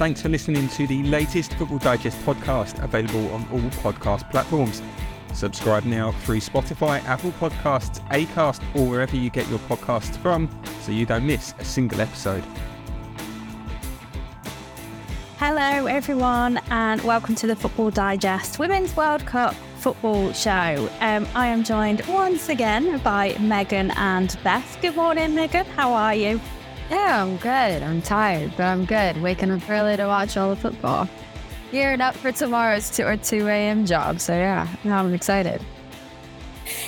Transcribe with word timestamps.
Thanks 0.00 0.22
for 0.22 0.30
listening 0.30 0.66
to 0.68 0.86
the 0.86 1.02
latest 1.02 1.52
Football 1.56 1.76
Digest 1.76 2.18
podcast, 2.20 2.82
available 2.82 3.30
on 3.34 3.46
all 3.52 3.60
podcast 3.82 4.30
platforms. 4.30 4.80
Subscribe 5.34 5.84
now 5.84 6.12
through 6.12 6.38
Spotify, 6.40 7.04
Apple 7.04 7.32
Podcasts, 7.32 8.00
Acast, 8.08 8.62
or 8.74 8.88
wherever 8.88 9.14
you 9.14 9.28
get 9.28 9.46
your 9.50 9.58
podcasts 9.58 10.16
from 10.22 10.48
so 10.80 10.90
you 10.90 11.04
don't 11.04 11.26
miss 11.26 11.52
a 11.58 11.66
single 11.66 12.00
episode. 12.00 12.42
Hello, 15.36 15.84
everyone, 15.84 16.58
and 16.70 17.02
welcome 17.02 17.34
to 17.34 17.46
the 17.46 17.54
Football 17.54 17.90
Digest 17.90 18.58
Women's 18.58 18.96
World 18.96 19.26
Cup 19.26 19.54
football 19.76 20.32
show. 20.32 20.88
Um, 21.00 21.28
I 21.34 21.48
am 21.48 21.62
joined 21.62 22.06
once 22.08 22.48
again 22.48 22.96
by 23.00 23.36
Megan 23.38 23.90
and 23.90 24.34
Beth. 24.44 24.78
Good 24.80 24.96
morning, 24.96 25.34
Megan. 25.34 25.66
How 25.66 25.92
are 25.92 26.14
you? 26.14 26.40
Yeah, 26.90 27.22
I'm 27.22 27.36
good. 27.36 27.82
I'm 27.84 28.02
tired, 28.02 28.52
but 28.56 28.64
I'm 28.64 28.84
good. 28.84 29.22
Waking 29.22 29.52
up 29.52 29.68
early 29.70 29.96
to 29.96 30.06
watch 30.06 30.36
all 30.36 30.50
the 30.50 30.56
football. 30.56 31.08
Gearing 31.70 32.00
up 32.00 32.16
for 32.16 32.32
tomorrow's 32.32 32.90
2 32.90 33.04
or 33.04 33.16
2 33.16 33.46
a.m. 33.46 33.86
job. 33.86 34.20
So, 34.20 34.32
yeah, 34.32 34.66
I'm 34.84 35.14
excited. 35.14 35.62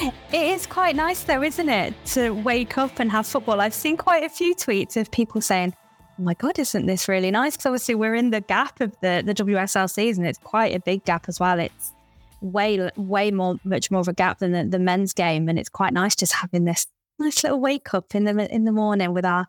It 0.01 0.13
is 0.33 0.67
quite 0.67 0.97
nice, 0.97 1.23
though, 1.23 1.43
isn't 1.43 1.69
it, 1.69 1.95
to 2.07 2.31
wake 2.31 2.79
up 2.79 2.99
and 2.99 3.13
have 3.13 3.29
football? 3.29 3.61
I've 3.61 3.75
seen 3.75 3.97
quite 3.97 4.25
a 4.25 4.29
few 4.29 4.57
tweets 4.57 4.97
of 4.97 5.09
people 5.13 5.41
saying, 5.41 5.73
oh 6.19 6.23
my 6.23 6.35
God, 6.35 6.59
isn't 6.59 6.87
this 6.87 7.07
really 7.09 7.31
nice? 7.31 7.57
Because 7.57 7.67
obviously 7.67 7.95
we're 7.95 8.17
in 8.17 8.31
the 8.31 8.41
gap 8.41 8.81
of 8.81 8.93
the, 9.03 9.23
the 9.25 9.35
WSL 9.35 9.89
season. 9.89 10.25
It's 10.25 10.39
quite 10.39 10.75
a 10.75 10.81
big 10.81 11.05
gap 11.05 11.27
as 11.29 11.39
well. 11.39 11.61
It's 11.61 11.93
way, 12.41 12.91
way 12.97 13.31
more, 13.31 13.57
much 13.63 13.91
more 13.93 14.01
of 14.01 14.09
a 14.09 14.13
gap 14.13 14.41
than 14.41 14.51
the, 14.51 14.65
the 14.65 14.79
men's 14.81 15.13
game. 15.13 15.49
And 15.49 15.61
it's 15.61 15.69
quite 15.69 15.93
nice 15.93 16.17
just 16.17 16.33
having 16.33 16.65
this 16.65 16.89
nice 17.19 17.45
little 17.45 17.61
wake 17.61 17.95
up 17.95 18.15
in 18.15 18.25
the 18.25 18.53
in 18.53 18.65
the 18.65 18.73
morning 18.73 19.13
with 19.13 19.25
our 19.25 19.47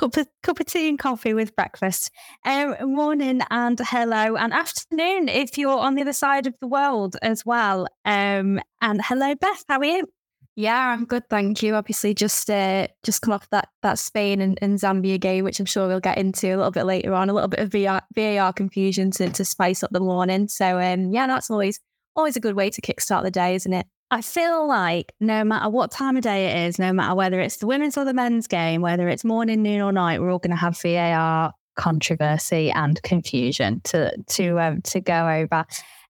cup 0.00 0.16
of, 0.16 0.26
cup 0.42 0.60
of 0.60 0.66
tea 0.66 0.88
and 0.88 0.98
coffee 0.98 1.34
with 1.34 1.54
breakfast. 1.54 2.10
Um, 2.46 2.74
morning 2.94 3.42
and 3.50 3.78
hello 3.78 4.36
and 4.36 4.52
afternoon 4.52 5.28
if 5.28 5.58
you're 5.58 5.78
on 5.78 5.94
the 5.94 6.02
other 6.02 6.14
side 6.14 6.46
of 6.46 6.54
the 6.60 6.66
world 6.66 7.16
as 7.20 7.44
well. 7.44 7.86
Um, 8.06 8.60
and 8.80 9.02
hello, 9.04 9.34
Beth. 9.34 9.64
How 9.68 9.78
are 9.78 9.84
you? 9.84 10.08
Yeah, 10.56 10.88
I'm 10.88 11.04
good, 11.04 11.28
thank 11.28 11.62
you. 11.62 11.74
Obviously, 11.74 12.14
just 12.14 12.50
uh, 12.50 12.88
just 13.02 13.22
come 13.22 13.32
off 13.32 13.48
that 13.50 13.68
that 13.82 13.98
Spain 13.98 14.40
and, 14.40 14.58
and, 14.60 14.78
Zambia 14.78 15.18
game, 15.18 15.44
which 15.44 15.60
I'm 15.60 15.66
sure 15.66 15.86
we'll 15.86 16.00
get 16.00 16.18
into 16.18 16.48
a 16.48 16.56
little 16.56 16.72
bit 16.72 16.84
later 16.84 17.14
on. 17.14 17.30
A 17.30 17.32
little 17.32 17.48
bit 17.48 17.60
of 17.60 17.70
VAR, 17.70 18.02
VAR 18.14 18.52
confusion 18.52 19.10
to, 19.12 19.30
to 19.30 19.44
spice 19.44 19.82
up 19.82 19.90
the 19.92 20.00
morning. 20.00 20.48
So 20.48 20.80
um, 20.80 21.12
yeah, 21.12 21.26
that's 21.26 21.50
always 21.50 21.78
always 22.16 22.36
a 22.36 22.40
good 22.40 22.56
way 22.56 22.68
to 22.70 22.80
kickstart 22.80 23.22
the 23.22 23.30
day, 23.30 23.54
isn't 23.54 23.72
it? 23.72 23.86
I 24.12 24.22
feel 24.22 24.66
like 24.66 25.12
no 25.20 25.44
matter 25.44 25.68
what 25.68 25.92
time 25.92 26.16
of 26.16 26.22
day 26.22 26.46
it 26.46 26.68
is, 26.68 26.78
no 26.78 26.92
matter 26.92 27.14
whether 27.14 27.38
it's 27.38 27.58
the 27.58 27.66
women's 27.66 27.96
or 27.96 28.04
the 28.04 28.14
men's 28.14 28.48
game, 28.48 28.80
whether 28.80 29.08
it's 29.08 29.24
morning, 29.24 29.62
noon, 29.62 29.80
or 29.80 29.92
night, 29.92 30.20
we're 30.20 30.32
all 30.32 30.40
going 30.40 30.50
to 30.50 30.56
have 30.56 30.80
VAR 30.80 31.52
controversy 31.76 32.70
and 32.72 33.00
confusion 33.02 33.80
to 33.84 34.16
to 34.28 34.60
um, 34.60 34.82
to 34.82 35.00
go 35.00 35.28
over. 35.28 35.64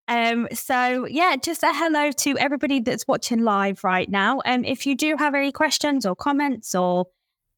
Um, 0.09 0.49
so 0.53 1.07
yeah, 1.07 1.37
just 1.37 1.63
a 1.63 1.73
hello 1.73 2.11
to 2.11 2.39
everybody 2.39 2.81
that's 2.81 3.07
watching 3.07 3.45
live 3.45 3.85
right 3.85 4.09
now. 4.09 4.41
Um, 4.47 4.65
if 4.65 4.87
you 4.87 4.97
do 4.97 5.17
have 5.19 5.35
any 5.35 5.53
questions 5.53 6.07
or 6.07 6.17
comments 6.17 6.75
or 6.75 7.07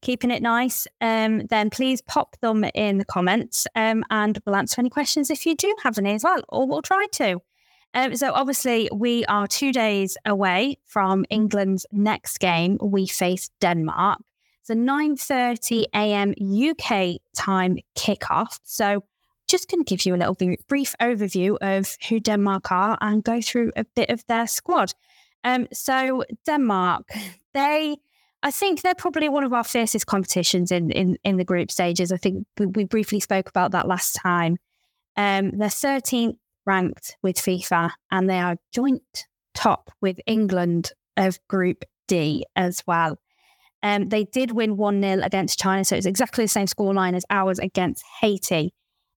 keeping 0.01 0.29
it 0.29 0.41
nice, 0.41 0.85
um, 0.99 1.47
then 1.47 1.69
please 1.69 2.01
pop 2.01 2.35
them 2.41 2.65
in 2.75 2.97
the 2.97 3.05
comments, 3.05 3.65
um, 3.75 4.03
and 4.09 4.37
we'll 4.45 4.57
answer 4.57 4.81
any 4.81 4.89
questions 4.89 5.29
if 5.29 5.45
you 5.45 5.55
do 5.55 5.73
have 5.83 5.97
any 5.97 6.13
as 6.13 6.23
well, 6.23 6.41
or 6.49 6.67
we'll 6.67 6.81
try 6.81 7.07
to. 7.13 7.39
Um, 7.93 8.15
so 8.15 8.31
obviously, 8.33 8.89
we 8.91 9.23
are 9.25 9.47
two 9.47 9.71
days 9.71 10.17
away 10.25 10.77
from 10.85 11.25
England's 11.29 11.85
next 11.91 12.39
game. 12.39 12.77
We 12.81 13.05
face 13.07 13.49
Denmark. 13.59 14.19
It's 14.61 14.69
a 14.69 14.75
9:30 14.75 15.85
a.m. 15.93 16.33
UK 16.39 17.19
time 17.35 17.77
kickoff. 17.97 18.59
So 18.63 19.03
just 19.47 19.69
going 19.69 19.83
to 19.83 19.89
give 19.89 20.05
you 20.05 20.15
a 20.15 20.17
little 20.17 20.37
brief 20.67 20.95
overview 21.01 21.57
of 21.61 21.97
who 22.07 22.19
Denmark 22.19 22.71
are 22.71 22.97
and 23.01 23.23
go 23.23 23.41
through 23.41 23.71
a 23.75 23.83
bit 23.83 24.09
of 24.09 24.25
their 24.27 24.47
squad. 24.47 24.93
Um, 25.43 25.67
so 25.73 26.23
Denmark, 26.45 27.11
they, 27.53 27.97
I 28.41 28.51
think 28.51 28.81
they're 28.81 28.95
probably 28.95 29.29
one 29.29 29.43
of 29.43 29.53
our 29.53 29.63
fiercest 29.63 30.07
competitions 30.07 30.71
in 30.71 30.89
in, 30.91 31.17
in 31.23 31.37
the 31.37 31.43
group 31.43 31.69
stages. 31.69 32.11
I 32.11 32.17
think 32.17 32.47
we, 32.57 32.65
we 32.67 32.83
briefly 32.85 33.19
spoke 33.19 33.49
about 33.49 33.71
that 33.71 33.87
last 33.87 34.13
time. 34.13 34.57
Um, 35.15 35.51
they're 35.57 35.67
13th 35.67 36.37
ranked 36.65 37.17
with 37.21 37.35
FIFA, 37.35 37.91
and 38.11 38.29
they 38.29 38.39
are 38.39 38.57
joint 38.71 39.25
top 39.53 39.91
with 40.01 40.19
England 40.25 40.91
of 41.17 41.39
Group 41.47 41.83
D 42.07 42.45
as 42.55 42.83
well. 42.87 43.17
Um, 43.81 44.09
they 44.09 44.23
did 44.23 44.51
win 44.51 44.77
1 44.77 45.01
0 45.01 45.21
against 45.23 45.59
China, 45.59 45.83
so 45.83 45.95
it's 45.95 46.05
exactly 46.05 46.45
the 46.45 46.49
same 46.49 46.67
scoreline 46.67 47.15
as 47.15 47.25
ours 47.29 47.59
against 47.59 48.03
Haiti. 48.21 48.73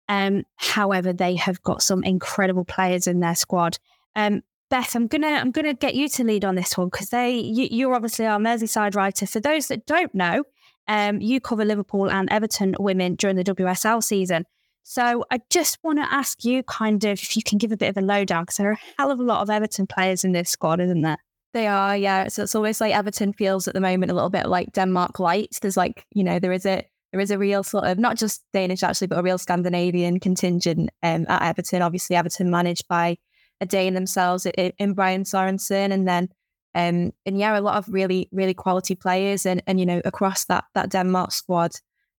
Um, 0.09 0.43
however, 0.55 1.13
they 1.13 1.35
have 1.35 1.61
got 1.61 1.81
some 1.81 2.03
incredible 2.03 2.65
players 2.65 3.07
in 3.07 3.19
their 3.19 3.35
squad. 3.35 3.77
Um, 4.15 4.41
Beth, 4.69 4.95
I'm 4.95 5.07
gonna 5.07 5.27
I'm 5.27 5.51
gonna 5.51 5.75
get 5.75 5.93
you 5.93 6.09
to 6.09 6.23
lead 6.23 6.43
on 6.43 6.55
this 6.55 6.75
one 6.77 6.87
because 6.87 7.09
they 7.09 7.35
you, 7.35 7.67
you're 7.69 7.93
obviously 7.93 8.25
our 8.25 8.39
Merseyside 8.39 8.95
writer. 8.95 9.27
For 9.27 9.39
those 9.39 9.67
that 9.67 9.85
don't 9.85 10.13
know, 10.15 10.43
um, 10.87 11.21
you 11.21 11.39
cover 11.39 11.63
Liverpool 11.63 12.09
and 12.09 12.27
Everton 12.31 12.75
women 12.79 13.15
during 13.15 13.35
the 13.35 13.43
WSL 13.43 14.03
season. 14.03 14.45
So 14.87 15.25
I 15.31 15.39
just 15.49 15.79
want 15.83 15.97
to 15.97 16.13
ask 16.13 16.45
you, 16.45 16.61
kind 16.61 17.03
of, 17.05 17.13
if 17.13 17.35
you 17.35 17.41
can 17.41 17.57
give 17.57 17.71
a 17.71 17.77
bit 17.77 17.89
of 17.89 17.97
a 17.97 18.05
lowdown 18.05 18.43
because 18.43 18.57
there 18.57 18.69
are 18.69 18.73
a 18.73 18.79
hell 18.99 19.09
of 19.09 19.19
a 19.19 19.23
lot 19.23 19.41
of 19.41 19.49
Everton 19.49 19.87
players 19.87 20.23
in 20.23 20.31
this 20.31 20.51
squad, 20.51 20.79
isn't 20.79 21.01
there? 21.01 21.17
They 21.55 21.65
are, 21.65 21.97
yeah. 21.97 22.27
So 22.27 22.43
it's 22.43 22.53
always 22.53 22.79
like 22.79 22.93
Everton 22.93 23.33
feels 23.33 23.67
at 23.67 23.73
the 23.73 23.81
moment 23.81 24.11
a 24.11 24.13
little 24.13 24.29
bit 24.29 24.45
like 24.45 24.73
Denmark 24.73 25.17
light. 25.19 25.57
There's 25.59 25.75
like, 25.75 26.05
you 26.13 26.23
know, 26.23 26.37
there 26.37 26.51
is 26.51 26.67
a 26.67 26.87
there 27.11 27.19
is 27.19 27.31
a 27.31 27.39
real 27.39 27.63
sort 27.63 27.85
of 27.85 27.97
not 27.97 28.15
just 28.15 28.43
Danish 28.53 28.83
actually, 28.83 29.07
but 29.07 29.17
a 29.17 29.23
real 29.23 29.39
Scandinavian 29.39 30.19
contingent 30.19 30.91
um, 31.01 31.25
at 31.29 31.41
Everton. 31.41 31.81
Obviously, 31.81 32.15
Everton 32.15 32.51
managed 32.51 32.87
by 32.87 33.17
a 33.59 33.65
Dane 33.65 33.95
themselves 33.95 34.45
in, 34.45 34.71
in 34.77 34.93
Brian 34.93 35.23
Sorensen, 35.23 35.93
and 35.93 36.07
then 36.07 36.29
um, 36.75 37.11
and 37.25 37.39
yeah, 37.39 37.57
a 37.57 37.59
lot 37.59 37.77
of 37.77 37.91
really 37.91 38.29
really 38.31 38.53
quality 38.53 38.93
players, 38.93 39.47
and 39.47 39.63
and 39.65 39.79
you 39.79 39.87
know 39.87 40.01
across 40.05 40.45
that 40.45 40.65
that 40.75 40.91
Denmark 40.91 41.31
squad. 41.31 41.71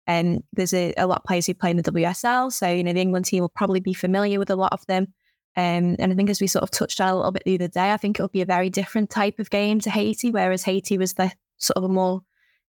And 0.07 0.37
um, 0.37 0.43
there's 0.53 0.73
a, 0.73 0.93
a 0.97 1.07
lot 1.07 1.19
of 1.19 1.23
players 1.23 1.47
who 1.47 1.53
play 1.55 1.71
in 1.71 1.77
the 1.77 1.91
WSL, 1.91 2.51
so 2.51 2.69
you 2.69 2.83
know 2.83 2.93
the 2.93 3.01
England 3.01 3.25
team 3.25 3.41
will 3.41 3.49
probably 3.49 3.79
be 3.79 3.93
familiar 3.93 4.37
with 4.39 4.49
a 4.49 4.55
lot 4.55 4.73
of 4.73 4.85
them. 4.85 5.13
Um, 5.57 5.95
and 5.99 6.11
I 6.11 6.15
think 6.15 6.29
as 6.29 6.41
we 6.41 6.47
sort 6.47 6.63
of 6.63 6.71
touched 6.71 6.99
on 6.99 7.09
a 7.09 7.15
little 7.15 7.31
bit 7.31 7.43
the 7.45 7.55
other 7.55 7.67
day, 7.67 7.91
I 7.91 7.97
think 7.97 8.19
it'll 8.19 8.27
be 8.27 8.41
a 8.41 8.45
very 8.45 8.69
different 8.69 9.09
type 9.09 9.39
of 9.39 9.49
game 9.49 9.79
to 9.81 9.89
Haiti, 9.89 10.31
whereas 10.31 10.63
Haiti 10.63 10.97
was 10.97 11.13
the 11.13 11.31
sort 11.57 11.77
of 11.77 11.83
a 11.85 11.89
more 11.89 12.21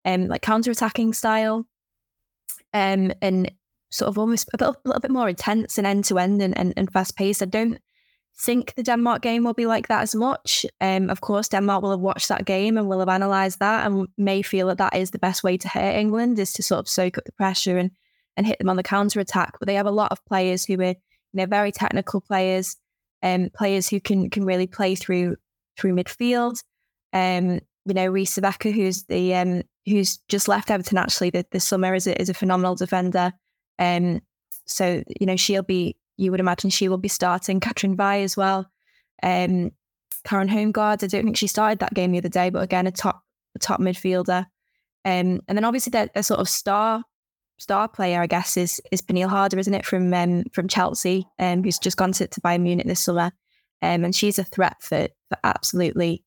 um, 0.06 0.28
like 0.28 0.44
counter-attacking 0.44 1.14
style 1.14 1.66
um, 2.74 3.12
and 3.22 3.52
sort 3.90 4.10
of 4.10 4.18
almost 4.18 4.50
a, 4.54 4.76
little 4.86 5.00
bit 5.00 5.12
more 5.12 5.30
intense 5.30 5.78
and 5.78 5.88
end 5.88 6.06
to 6.06 6.20
end 6.20 6.42
and, 6.42 6.74
and 6.78 6.92
fast 6.92 7.16
paced. 7.16 7.42
I 7.42 7.46
don't 7.46 7.80
think 8.38 8.74
the 8.76 8.84
Denmark 8.84 9.22
game 9.22 9.44
will 9.44 9.54
be 9.54 9.66
like 9.66 9.88
that 9.88 10.02
as 10.02 10.16
much. 10.16 10.66
Um, 10.82 11.10
of 11.10 11.22
course, 11.22 11.48
Denmark 11.48 11.82
will 11.82 11.92
have 11.92 12.00
watched 12.00 12.28
that 12.28 12.46
game 12.46 12.78
and 12.78 12.88
will 12.88 13.00
have 13.00 13.08
analysed 13.08 13.60
that 13.60 13.88
and 13.88 14.08
may 14.18 14.42
feel 14.42 14.68
that 14.68 14.78
that 14.78 14.96
is 14.96 15.12
the 15.12 15.20
best 15.20 15.44
way 15.44 15.58
to 15.58 15.68
hurt 15.70 15.96
England 15.96 16.38
is 16.40 16.52
to 16.54 16.64
sort 16.64 16.80
of 16.80 16.90
soak 16.90 17.18
up 17.18 17.26
the 17.26 17.32
pressure 17.32 17.78
and 17.78 17.92
and 18.38 18.46
hit 18.46 18.60
them 18.60 18.70
on 18.70 18.76
the 18.76 18.84
counter 18.84 19.20
attack. 19.20 19.56
But 19.60 19.68
they 19.68 19.76
have 19.76 19.86
a 19.86 19.92
lot 19.92 20.12
of 20.12 20.26
players 20.26 20.66
who 20.66 20.80
are 20.82 20.86
you 20.86 20.96
know 21.34 21.46
very 21.46 21.72
technical 21.72 22.22
players, 22.22 22.76
um, 23.24 23.50
players 23.54 23.88
who 23.88 24.00
can 24.00 24.30
can 24.30 24.46
really 24.46 24.68
play 24.68 24.96
through 24.96 25.38
through 25.78 25.96
midfield. 25.96 26.62
Um, 27.14 27.62
you 27.86 27.94
know, 27.94 28.12
Rikke 28.12 28.28
Sevecke, 28.28 28.74
who's 28.74 29.04
the 29.04 29.36
um, 29.36 29.64
who's 29.86 30.18
just 30.28 30.48
left 30.48 30.72
Everton 30.72 30.98
actually 30.98 31.30
this 31.30 31.64
summer 31.64 31.94
is 31.94 32.08
a, 32.08 32.20
is 32.20 32.30
a 32.30 32.34
phenomenal 32.34 32.76
defender. 32.76 33.32
Um, 33.80 34.22
so 34.66 35.04
you 35.20 35.26
know 35.26 35.36
she'll 35.36 35.64
be, 35.64 35.96
you 36.18 36.32
would 36.32 36.40
imagine 36.40 36.70
she 36.70 36.90
will 36.90 36.98
be 36.98 37.08
starting. 37.08 37.60
Katrine 37.60 37.98
Veje 37.98 38.24
as 38.24 38.38
well. 38.38 38.70
Um, 39.24 39.72
Karen 40.24 40.50
Holmgaard, 40.50 41.04
I 41.04 41.08
don't 41.08 41.24
think 41.24 41.38
she 41.38 41.48
started 41.48 41.80
that 41.80 41.94
game 41.94 42.12
the 42.12 42.18
other 42.18 42.30
day, 42.30 42.50
but 42.50 42.64
again 42.64 42.88
a 42.88 42.92
top 42.92 43.22
a 43.56 43.60
top 43.60 43.80
midfielder. 43.80 44.46
Um, 45.06 45.42
and 45.48 45.58
then 45.58 45.66
obviously 45.66 45.92
the, 45.92 46.10
a 46.16 46.24
sort 46.24 46.40
of 46.40 46.50
star 46.50 47.04
star 47.58 47.88
player, 47.88 48.22
I 48.22 48.28
guess, 48.28 48.58
is 48.58 48.82
is 48.92 49.02
Pernille 49.02 49.30
Harder, 49.30 49.60
isn't 49.60 49.74
it, 49.74 49.86
from 49.86 50.14
um, 50.14 50.44
from 50.52 50.68
Chelsea, 50.68 51.28
um, 51.40 51.64
who's 51.64 51.80
just 51.80 51.98
gone 51.98 52.12
to, 52.14 52.28
to 52.28 52.42
Bayern 52.42 52.62
Munich 52.62 52.88
this 52.88 53.02
summer. 53.02 53.32
Um, 53.82 54.04
and 54.04 54.16
she's 54.16 54.40
a 54.40 54.44
threat 54.44 54.78
for, 54.82 55.08
for 55.30 55.38
absolutely 55.44 56.24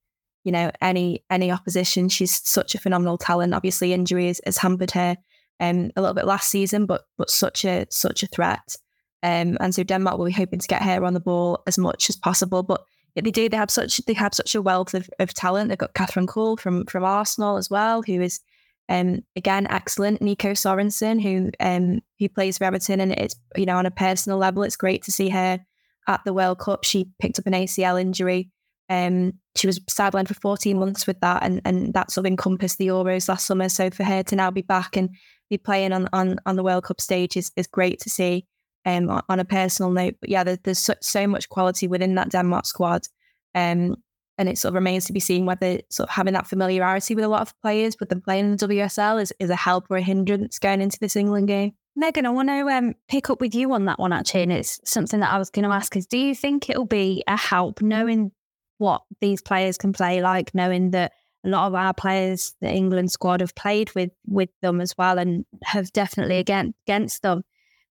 you 0.48 0.52
know, 0.52 0.70
any 0.80 1.22
any 1.28 1.50
opposition. 1.50 2.08
She's 2.08 2.40
such 2.48 2.74
a 2.74 2.78
phenomenal 2.78 3.18
talent. 3.18 3.52
Obviously, 3.52 3.92
injury 3.92 4.28
has, 4.28 4.40
has 4.46 4.56
hampered 4.56 4.92
her 4.92 5.16
um, 5.60 5.90
a 5.94 6.00
little 6.00 6.14
bit 6.14 6.24
last 6.24 6.48
season, 6.48 6.86
but 6.86 7.02
but 7.18 7.28
such 7.28 7.66
a 7.66 7.86
such 7.90 8.22
a 8.22 8.26
threat. 8.28 8.76
Um, 9.22 9.56
and 9.60 9.74
so 9.74 9.82
Denmark 9.82 10.18
will 10.18 10.26
be 10.26 10.32
hoping 10.32 10.58
to 10.58 10.68
get 10.68 10.82
her 10.82 11.04
on 11.04 11.14
the 11.14 11.20
ball 11.20 11.62
as 11.66 11.78
much 11.78 12.08
as 12.08 12.16
possible. 12.16 12.62
But 12.62 12.82
they 13.14 13.30
do. 13.30 13.48
They 13.48 13.56
have 13.56 13.70
such 13.70 13.98
they 14.06 14.12
have 14.12 14.34
such 14.34 14.54
a 14.54 14.62
wealth 14.62 14.94
of, 14.94 15.10
of 15.18 15.34
talent. 15.34 15.68
They've 15.68 15.78
got 15.78 15.94
Kathrine 15.94 16.26
Kühl 16.26 16.58
from 16.58 16.86
from 16.86 17.04
Arsenal 17.04 17.56
as 17.56 17.68
well, 17.68 18.02
who 18.02 18.20
is 18.20 18.40
um, 18.88 19.24
again 19.34 19.66
excellent. 19.70 20.22
Nico 20.22 20.52
Sorensen, 20.52 21.20
who 21.20 21.50
um, 21.58 22.00
who 22.20 22.28
plays 22.28 22.58
for 22.58 22.64
Everton, 22.64 23.00
and 23.00 23.12
it's 23.12 23.34
you 23.56 23.66
know 23.66 23.76
on 23.76 23.86
a 23.86 23.90
personal 23.90 24.38
level, 24.38 24.62
it's 24.62 24.76
great 24.76 25.02
to 25.04 25.12
see 25.12 25.30
her 25.30 25.58
at 26.06 26.20
the 26.24 26.32
World 26.32 26.60
Cup. 26.60 26.84
She 26.84 27.10
picked 27.20 27.40
up 27.40 27.46
an 27.46 27.54
ACL 27.54 28.00
injury 28.00 28.50
um, 28.88 29.34
she 29.54 29.66
was 29.66 29.80
sidelined 29.80 30.28
for 30.28 30.34
14 30.34 30.78
months 30.78 31.06
with 31.06 31.20
that, 31.20 31.42
and, 31.42 31.60
and 31.64 31.92
that 31.94 32.10
sort 32.10 32.26
of 32.26 32.30
encompassed 32.30 32.78
the 32.78 32.88
Euros 32.88 33.28
last 33.28 33.46
summer. 33.46 33.68
So 33.68 33.90
for 33.90 34.04
her 34.04 34.22
to 34.24 34.36
now 34.36 34.50
be 34.50 34.62
back 34.62 34.96
and 34.96 35.10
be 35.50 35.58
playing 35.58 35.92
on 35.92 36.08
on, 36.12 36.38
on 36.46 36.56
the 36.56 36.62
World 36.62 36.84
Cup 36.84 37.00
stage 37.00 37.36
is, 37.36 37.52
is 37.56 37.66
great 37.66 38.00
to 38.00 38.10
see. 38.10 38.46
Um, 38.96 39.22
on 39.28 39.40
a 39.40 39.44
personal 39.44 39.90
note. 39.90 40.16
But 40.20 40.30
yeah, 40.30 40.44
there, 40.44 40.58
there's 40.62 40.78
so, 40.78 40.94
so, 41.00 41.26
much 41.26 41.48
quality 41.48 41.88
within 41.88 42.14
that 42.14 42.30
Denmark 42.30 42.66
squad. 42.66 43.06
Um, 43.54 43.96
and 44.38 44.48
it 44.48 44.56
sort 44.56 44.70
of 44.70 44.74
remains 44.76 45.04
to 45.06 45.12
be 45.12 45.20
seen 45.20 45.46
whether 45.46 45.80
sort 45.90 46.08
of 46.08 46.14
having 46.14 46.34
that 46.34 46.46
familiarity 46.46 47.14
with 47.14 47.24
a 47.24 47.28
lot 47.28 47.42
of 47.42 47.60
players, 47.60 47.96
but 47.96 48.08
them 48.08 48.20
playing 48.20 48.44
in 48.44 48.56
the 48.56 48.68
WSL 48.68 49.20
is, 49.20 49.32
is 49.40 49.50
a 49.50 49.56
help 49.56 49.86
or 49.90 49.96
a 49.96 50.02
hindrance 50.02 50.60
going 50.60 50.80
into 50.80 50.98
this 51.00 51.16
England 51.16 51.48
game. 51.48 51.72
Megan, 51.96 52.26
I 52.26 52.30
want 52.30 52.48
to 52.48 52.68
um, 52.68 52.94
pick 53.08 53.28
up 53.28 53.40
with 53.40 53.54
you 53.56 53.72
on 53.72 53.86
that 53.86 53.98
one 53.98 54.12
actually, 54.12 54.44
and 54.44 54.52
it's 54.52 54.80
something 54.84 55.18
that 55.18 55.32
I 55.32 55.38
was 55.38 55.50
going 55.50 55.64
to 55.64 55.74
ask: 55.74 55.96
is 55.96 56.06
do 56.06 56.16
you 56.16 56.32
think 56.32 56.70
it'll 56.70 56.86
be 56.86 57.24
a 57.26 57.36
help 57.36 57.82
knowing 57.82 58.30
what 58.78 59.02
these 59.20 59.42
players 59.42 59.76
can 59.76 59.92
play 59.92 60.22
like, 60.22 60.54
knowing 60.54 60.92
that 60.92 61.12
a 61.44 61.48
lot 61.48 61.66
of 61.66 61.74
our 61.74 61.92
players, 61.92 62.54
the 62.60 62.70
England 62.70 63.10
squad, 63.10 63.40
have 63.40 63.56
played 63.56 63.92
with 63.96 64.10
with 64.26 64.50
them 64.62 64.80
as 64.80 64.96
well, 64.96 65.18
and 65.18 65.44
have 65.64 65.92
definitely 65.92 66.38
against 66.38 66.78
against 66.86 67.22
them. 67.22 67.42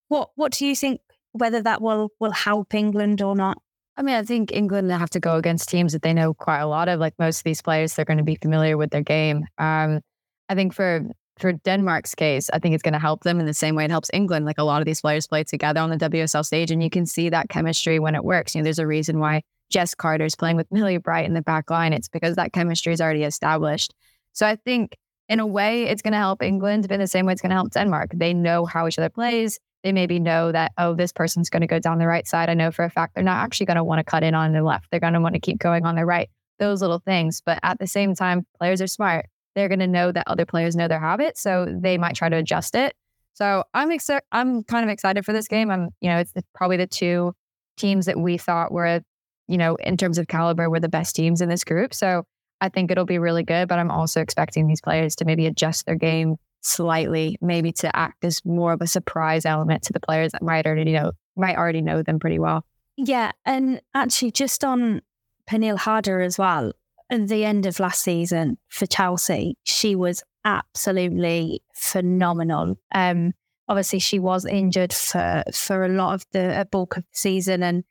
What 0.08 0.30
What 0.36 0.54
do 0.54 0.66
you 0.66 0.76
think? 0.76 1.02
Whether 1.34 1.62
that 1.62 1.82
will 1.82 2.12
will 2.20 2.32
help 2.32 2.74
England 2.74 3.22
or 3.22 3.36
not? 3.36 3.58
I 3.98 4.04
mean, 4.04 4.16
I 4.16 4.24
think 4.24 4.52
England 4.54 4.92
have 4.92 5.10
to 5.12 5.20
go 5.20 5.36
against 5.36 5.70
teams 5.70 5.94
that 5.94 6.04
they 6.04 6.14
know 6.14 6.34
quite 6.34 6.60
a 6.60 6.68
lot 6.68 6.88
of. 6.88 7.00
Like 7.00 7.16
most 7.18 7.40
of 7.40 7.44
these 7.44 7.64
players, 7.64 7.96
they're 7.96 8.06
going 8.06 8.20
to 8.20 8.24
be 8.24 8.36
familiar 8.36 8.78
with 8.78 8.92
their 8.92 9.02
game. 9.02 9.46
Um, 9.58 10.02
I 10.50 10.56
think 10.56 10.74
for 10.74 11.02
for 11.40 11.54
Denmark's 11.54 12.16
case, 12.16 12.50
I 12.52 12.60
think 12.60 12.74
it's 12.74 12.84
going 12.84 12.94
to 12.94 13.00
help 13.00 13.24
them 13.24 13.40
in 13.40 13.46
the 13.46 13.54
same 13.54 13.76
way 13.76 13.86
it 13.86 13.92
helps 13.92 14.10
England. 14.14 14.46
Like 14.46 14.58
a 14.58 14.64
lot 14.64 14.82
of 14.82 14.86
these 14.86 15.02
players 15.02 15.28
play 15.28 15.44
together 15.44 15.80
on 15.80 15.90
the 15.90 15.98
WSL 15.98 16.46
stage, 16.46 16.72
and 16.72 16.82
you 16.82 16.90
can 16.90 17.06
see 17.06 17.30
that 17.30 17.50
chemistry 17.50 18.00
when 18.00 18.16
it 18.16 18.24
works. 18.24 18.56
You 18.56 18.62
know, 18.62 18.64
there's 18.64 18.80
a 18.80 18.88
reason 18.88 19.20
why 19.20 19.42
Jess 19.70 19.94
Carter 19.96 20.26
is 20.26 20.36
playing 20.36 20.58
with 20.58 20.72
Millie 20.72 20.98
Bright 20.98 21.26
in 21.26 21.34
the 21.34 21.42
back 21.42 21.70
line. 21.70 21.94
It's 21.94 22.08
because 22.08 22.36
that 22.36 22.54
chemistry 22.54 22.94
is 22.94 23.02
already 23.02 23.24
established. 23.24 23.94
So 24.34 24.46
I 24.46 24.56
think 24.56 24.96
in 25.28 25.40
a 25.40 25.48
way, 25.48 25.84
it's 25.84 26.02
going 26.02 26.14
to 26.14 26.18
help 26.20 26.42
England, 26.42 26.88
but 26.88 26.96
in 26.96 27.00
the 27.02 27.08
same 27.08 27.26
way, 27.26 27.34
it's 27.34 27.42
going 27.42 27.50
to 27.50 27.56
help 27.56 27.72
Denmark. 27.72 28.12
They 28.14 28.34
know 28.34 28.66
how 28.66 28.88
each 28.88 28.98
other 28.98 29.10
plays 29.10 29.60
they 29.84 29.92
maybe 29.92 30.20
know 30.20 30.52
that, 30.52 30.72
oh, 30.78 30.96
this 30.96 31.12
person's 31.12 31.50
going 31.50 31.62
to 31.62 31.68
go 31.68 31.80
down 31.80 32.00
the 32.00 32.08
right 32.08 32.28
side. 32.28 32.50
I 32.50 32.54
know 32.54 32.72
for 32.72 32.84
a 32.84 32.90
fact 32.90 33.16
they're 33.16 33.24
not 33.24 33.44
actually 33.44 33.68
going 33.68 33.78
to 33.78 33.84
want 33.84 34.00
to 34.00 34.04
cut 34.04 34.24
in 34.24 34.36
on 34.36 34.52
the 34.52 34.64
left. 34.64 34.88
They're 34.92 35.00
going 35.00 35.14
to 35.14 35.22
want 35.22 35.36
to 35.36 35.40
keep 35.40 35.60
going 35.60 35.86
on 35.86 35.96
the 35.96 36.06
right, 36.06 36.30
those 36.60 36.82
little 36.82 37.00
things. 37.00 37.42
But 37.46 37.60
at 37.64 37.80
the 37.80 37.88
same 37.88 38.16
time, 38.16 38.46
players 38.58 38.82
are 38.82 38.88
smart. 38.88 39.28
They're 39.56 39.70
going 39.70 39.80
to 39.80 39.88
know 39.88 40.12
that 40.12 40.28
other 40.28 40.46
players 40.46 40.76
know 40.76 40.88
their 40.88 41.00
habits. 41.00 41.42
So 41.42 41.68
they 41.82 41.98
might 41.98 42.16
try 42.16 42.30
to 42.30 42.36
adjust 42.38 42.76
it. 42.76 42.96
So 43.34 43.64
I'm 43.74 43.92
excited. 43.92 44.24
I'm 44.32 44.64
kind 44.64 44.84
of 44.84 44.90
excited 44.90 45.24
for 45.24 45.32
this 45.32 45.48
game. 45.48 45.70
I'm, 45.70 45.90
you 46.02 46.10
know, 46.10 46.18
it's 46.18 46.34
probably 46.56 46.78
the 46.78 46.88
two 46.88 47.34
teams 47.78 48.08
that 48.08 48.20
we 48.20 48.38
thought 48.38 48.72
were, 48.72 49.02
you 49.48 49.58
know, 49.58 49.76
in 49.76 49.96
terms 49.96 50.18
of 50.18 50.28
caliber, 50.28 50.70
were 50.70 50.80
the 50.80 50.90
best 50.90 51.16
teams 51.16 51.40
in 51.40 51.48
this 51.48 51.64
group. 51.64 51.94
So 51.94 52.24
I 52.62 52.70
think 52.70 52.90
it'll 52.90 53.06
be 53.06 53.20
really 53.20 53.44
good. 53.44 53.68
But 53.68 53.78
I'm 53.78 53.92
also 53.92 54.22
expecting 54.22 54.68
these 54.68 54.82
players 54.82 55.16
to 55.18 55.26
maybe 55.26 55.46
adjust 55.46 55.86
their 55.86 55.96
game 55.96 56.38
slightly, 56.68 57.38
maybe 57.42 57.72
to 57.74 57.96
act 57.96 58.24
as 58.24 58.44
more 58.46 58.74
of 58.74 58.82
a 58.82 58.88
surprise 58.88 59.46
element 59.46 59.84
to 59.84 59.94
the 59.94 60.00
players 60.00 60.32
that 60.34 60.44
might 60.44 60.66
already 60.66 60.92
know 60.92 61.12
might 61.36 61.58
already 61.58 61.82
know 61.82 62.02
them 62.02 62.20
pretty 62.20 62.40
well. 62.40 62.66
Yeah, 62.98 63.32
and 63.46 63.82
actually, 63.94 64.32
just 64.32 64.64
on 64.64 65.02
Pernille 65.50 65.78
Harder 65.78 66.22
as 66.22 66.38
well. 66.38 66.74
At 67.10 67.30
the 67.30 67.46
end 67.46 67.66
of 67.66 67.80
last 67.80 68.02
season 68.02 68.58
for 68.68 68.86
Chelsea, 68.86 69.56
she 69.64 69.96
was 69.96 70.24
absolutely 70.44 71.62
phenomenal. 71.74 72.78
Um, 72.94 73.34
obviously, 73.70 74.00
she 74.00 74.20
was 74.20 74.46
injured 74.46 74.92
for 74.94 75.44
for 75.54 75.86
a 75.86 75.90
lot 75.90 76.16
of 76.16 76.26
the 76.32 76.68
bulk 76.72 76.98
of 76.98 77.04
the 77.04 77.18
season, 77.18 77.64
and 77.64 77.84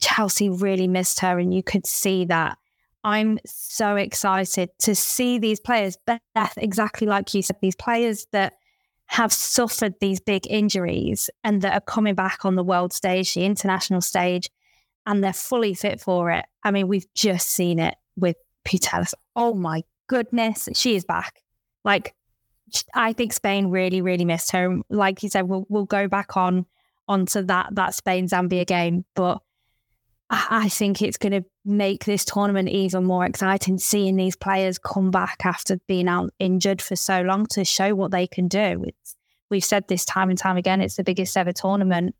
Chelsea 0.00 0.48
really 0.48 0.88
missed 0.88 1.20
her, 1.20 1.38
and 1.38 1.52
you 1.54 1.62
could 1.62 1.86
see 1.86 2.24
that 2.24 2.58
I'm 3.08 3.38
so 3.46 3.96
excited 3.96 4.68
to 4.80 4.94
see 4.94 5.38
these 5.38 5.60
players, 5.60 5.96
Beth, 6.06 6.52
exactly 6.58 7.06
like 7.06 7.32
you 7.32 7.40
said, 7.40 7.56
these 7.62 7.74
players 7.74 8.26
that 8.32 8.52
have 9.06 9.32
suffered 9.32 9.94
these 9.98 10.20
big 10.20 10.46
injuries 10.46 11.30
and 11.42 11.62
that 11.62 11.72
are 11.72 11.80
coming 11.80 12.14
back 12.14 12.44
on 12.44 12.54
the 12.54 12.62
world 12.62 12.92
stage, 12.92 13.32
the 13.32 13.46
international 13.46 14.02
stage, 14.02 14.50
and 15.06 15.24
they're 15.24 15.32
fully 15.32 15.72
fit 15.72 16.02
for 16.02 16.30
it. 16.30 16.44
I 16.62 16.70
mean, 16.70 16.86
we've 16.86 17.06
just 17.14 17.48
seen 17.48 17.78
it 17.78 17.94
with 18.14 18.36
Putellas. 18.66 19.14
Oh 19.34 19.54
my 19.54 19.84
goodness, 20.06 20.68
she 20.74 20.94
is 20.94 21.06
back. 21.06 21.40
Like, 21.86 22.14
I 22.92 23.14
think 23.14 23.32
Spain 23.32 23.68
really, 23.68 24.02
really 24.02 24.26
missed 24.26 24.50
her. 24.50 24.80
Like 24.90 25.22
you 25.22 25.30
said, 25.30 25.48
we'll 25.48 25.64
we'll 25.70 25.86
go 25.86 26.08
back 26.08 26.36
on 26.36 26.66
onto 27.08 27.40
that 27.44 27.74
that 27.74 27.94
Spain 27.94 28.28
Zambia 28.28 28.66
game, 28.66 29.06
but 29.14 29.40
I 30.30 30.68
think 30.68 31.00
it's 31.00 31.16
going 31.16 31.32
to 31.32 31.44
make 31.68 32.04
this 32.04 32.24
tournament 32.24 32.68
even 32.68 33.04
more 33.04 33.24
exciting, 33.24 33.78
seeing 33.78 34.16
these 34.16 34.36
players 34.36 34.78
come 34.78 35.10
back 35.10 35.38
after 35.44 35.78
being 35.86 36.08
out 36.08 36.30
injured 36.38 36.82
for 36.82 36.96
so 36.96 37.22
long 37.22 37.46
to 37.46 37.64
show 37.64 37.94
what 37.94 38.10
they 38.10 38.26
can 38.26 38.48
do. 38.48 38.84
It's, 38.86 39.16
we've 39.50 39.64
said 39.64 39.86
this 39.88 40.04
time 40.04 40.30
and 40.30 40.38
time 40.38 40.56
again, 40.56 40.80
it's 40.80 40.96
the 40.96 41.04
biggest 41.04 41.36
ever 41.36 41.52
tournament. 41.52 42.14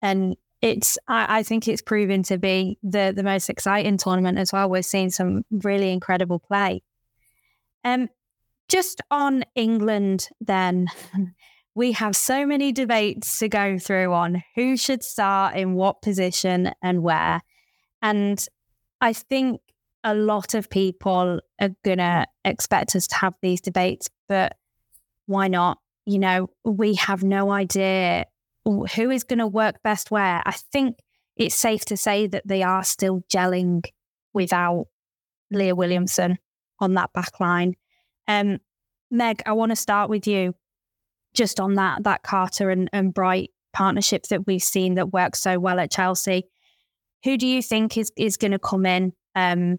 And 0.00 0.36
it's, 0.60 0.98
I, 1.08 1.38
I 1.38 1.42
think 1.42 1.66
it's 1.66 1.82
proven 1.82 2.22
to 2.24 2.38
be 2.38 2.78
the, 2.82 3.12
the 3.14 3.22
most 3.22 3.50
exciting 3.50 3.96
tournament 3.96 4.38
as 4.38 4.52
well. 4.52 4.70
We're 4.70 4.82
seeing 4.82 5.10
some 5.10 5.44
really 5.50 5.90
incredible 5.90 6.38
play. 6.38 6.82
Um, 7.84 8.08
just 8.68 9.00
on 9.10 9.44
England, 9.54 10.28
then, 10.40 10.88
we 11.74 11.92
have 11.92 12.14
so 12.14 12.46
many 12.46 12.72
debates 12.72 13.38
to 13.38 13.48
go 13.48 13.78
through 13.78 14.12
on 14.12 14.42
who 14.54 14.76
should 14.76 15.02
start 15.02 15.56
in 15.56 15.74
what 15.74 16.02
position 16.02 16.72
and 16.82 17.02
where. 17.02 17.40
And 18.02 18.44
I 19.02 19.12
think 19.12 19.60
a 20.04 20.14
lot 20.14 20.54
of 20.54 20.70
people 20.70 21.40
are 21.60 21.70
going 21.84 21.98
to 21.98 22.26
expect 22.44 22.94
us 22.96 23.08
to 23.08 23.16
have 23.16 23.34
these 23.42 23.60
debates, 23.60 24.08
but 24.28 24.56
why 25.26 25.48
not? 25.48 25.78
You 26.06 26.20
know, 26.20 26.50
we 26.64 26.94
have 26.94 27.24
no 27.24 27.50
idea 27.50 28.26
who 28.64 29.10
is 29.10 29.24
going 29.24 29.40
to 29.40 29.46
work 29.46 29.82
best 29.82 30.12
where. 30.12 30.40
I 30.46 30.52
think 30.52 30.98
it's 31.36 31.54
safe 31.56 31.84
to 31.86 31.96
say 31.96 32.28
that 32.28 32.46
they 32.46 32.62
are 32.62 32.84
still 32.84 33.22
gelling 33.28 33.84
without 34.32 34.86
Leah 35.50 35.74
Williamson 35.74 36.38
on 36.78 36.94
that 36.94 37.12
back 37.12 37.40
line. 37.40 37.74
Um, 38.28 38.58
Meg, 39.10 39.42
I 39.46 39.52
want 39.52 39.70
to 39.70 39.76
start 39.76 40.10
with 40.10 40.28
you 40.28 40.54
just 41.34 41.58
on 41.58 41.74
that 41.74 42.04
that 42.04 42.22
Carter 42.22 42.70
and, 42.70 42.88
and 42.92 43.12
Bright 43.12 43.50
partnership 43.72 44.24
that 44.28 44.46
we've 44.46 44.62
seen 44.62 44.94
that 44.94 45.12
works 45.12 45.40
so 45.40 45.58
well 45.58 45.80
at 45.80 45.90
Chelsea. 45.90 46.44
Who 47.24 47.36
do 47.36 47.46
you 47.46 47.62
think 47.62 47.96
is 47.96 48.12
is 48.16 48.36
going 48.36 48.52
to 48.52 48.58
come 48.58 48.86
in 48.86 49.12
um, 49.34 49.78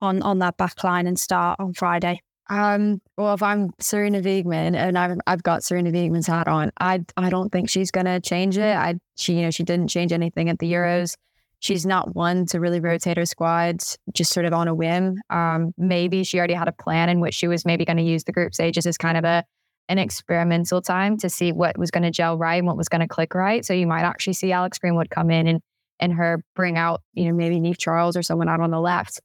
on 0.00 0.22
on 0.22 0.38
that 0.40 0.56
back 0.56 0.82
line 0.84 1.06
and 1.06 1.18
start 1.18 1.58
on 1.60 1.72
Friday? 1.74 2.20
Um, 2.50 3.00
well, 3.16 3.34
if 3.34 3.42
I'm 3.42 3.70
Sarina 3.80 4.22
Wiegman 4.22 4.74
and 4.76 4.98
I've 4.98 5.18
I've 5.26 5.42
got 5.42 5.62
Sarina 5.62 5.92
Wiegman's 5.92 6.26
hat 6.26 6.48
on, 6.48 6.70
I 6.80 7.04
I 7.16 7.30
don't 7.30 7.50
think 7.50 7.70
she's 7.70 7.90
gonna 7.90 8.20
change 8.20 8.58
it. 8.58 8.76
I 8.76 8.96
she 9.16 9.34
you 9.34 9.42
know 9.42 9.50
she 9.50 9.62
didn't 9.62 9.88
change 9.88 10.12
anything 10.12 10.48
at 10.50 10.58
the 10.58 10.70
Euros. 10.70 11.16
She's 11.60 11.86
not 11.86 12.16
one 12.16 12.44
to 12.46 12.58
really 12.58 12.80
rotate 12.80 13.16
her 13.16 13.24
squads 13.24 13.96
just 14.12 14.32
sort 14.32 14.46
of 14.46 14.52
on 14.52 14.66
a 14.66 14.74
whim. 14.74 15.18
Um, 15.30 15.72
maybe 15.78 16.24
she 16.24 16.36
already 16.38 16.54
had 16.54 16.66
a 16.66 16.72
plan 16.72 17.08
in 17.08 17.20
which 17.20 17.34
she 17.34 17.46
was 17.46 17.64
maybe 17.64 17.84
going 17.84 17.98
to 17.98 18.02
use 18.02 18.24
the 18.24 18.32
group 18.32 18.52
stages 18.52 18.84
as 18.84 18.98
kind 18.98 19.16
of 19.16 19.24
a 19.24 19.44
an 19.88 19.98
experimental 19.98 20.82
time 20.82 21.16
to 21.18 21.30
see 21.30 21.52
what 21.52 21.78
was 21.78 21.90
going 21.90 22.02
to 22.02 22.10
gel 22.10 22.36
right 22.36 22.56
and 22.56 22.66
what 22.66 22.76
was 22.76 22.88
going 22.88 23.00
to 23.00 23.08
click 23.08 23.34
right. 23.34 23.64
So 23.64 23.72
you 23.72 23.86
might 23.86 24.02
actually 24.02 24.32
see 24.34 24.52
Alex 24.52 24.78
Greenwood 24.78 25.10
come 25.10 25.30
in 25.30 25.46
and 25.46 25.60
and 26.02 26.12
her 26.12 26.44
bring 26.54 26.76
out, 26.76 27.00
you 27.14 27.24
know, 27.24 27.32
maybe 27.32 27.60
Niamh 27.60 27.78
Charles 27.78 28.16
or 28.16 28.22
someone 28.22 28.48
out 28.48 28.60
on 28.60 28.70
the 28.70 28.80
left. 28.80 29.20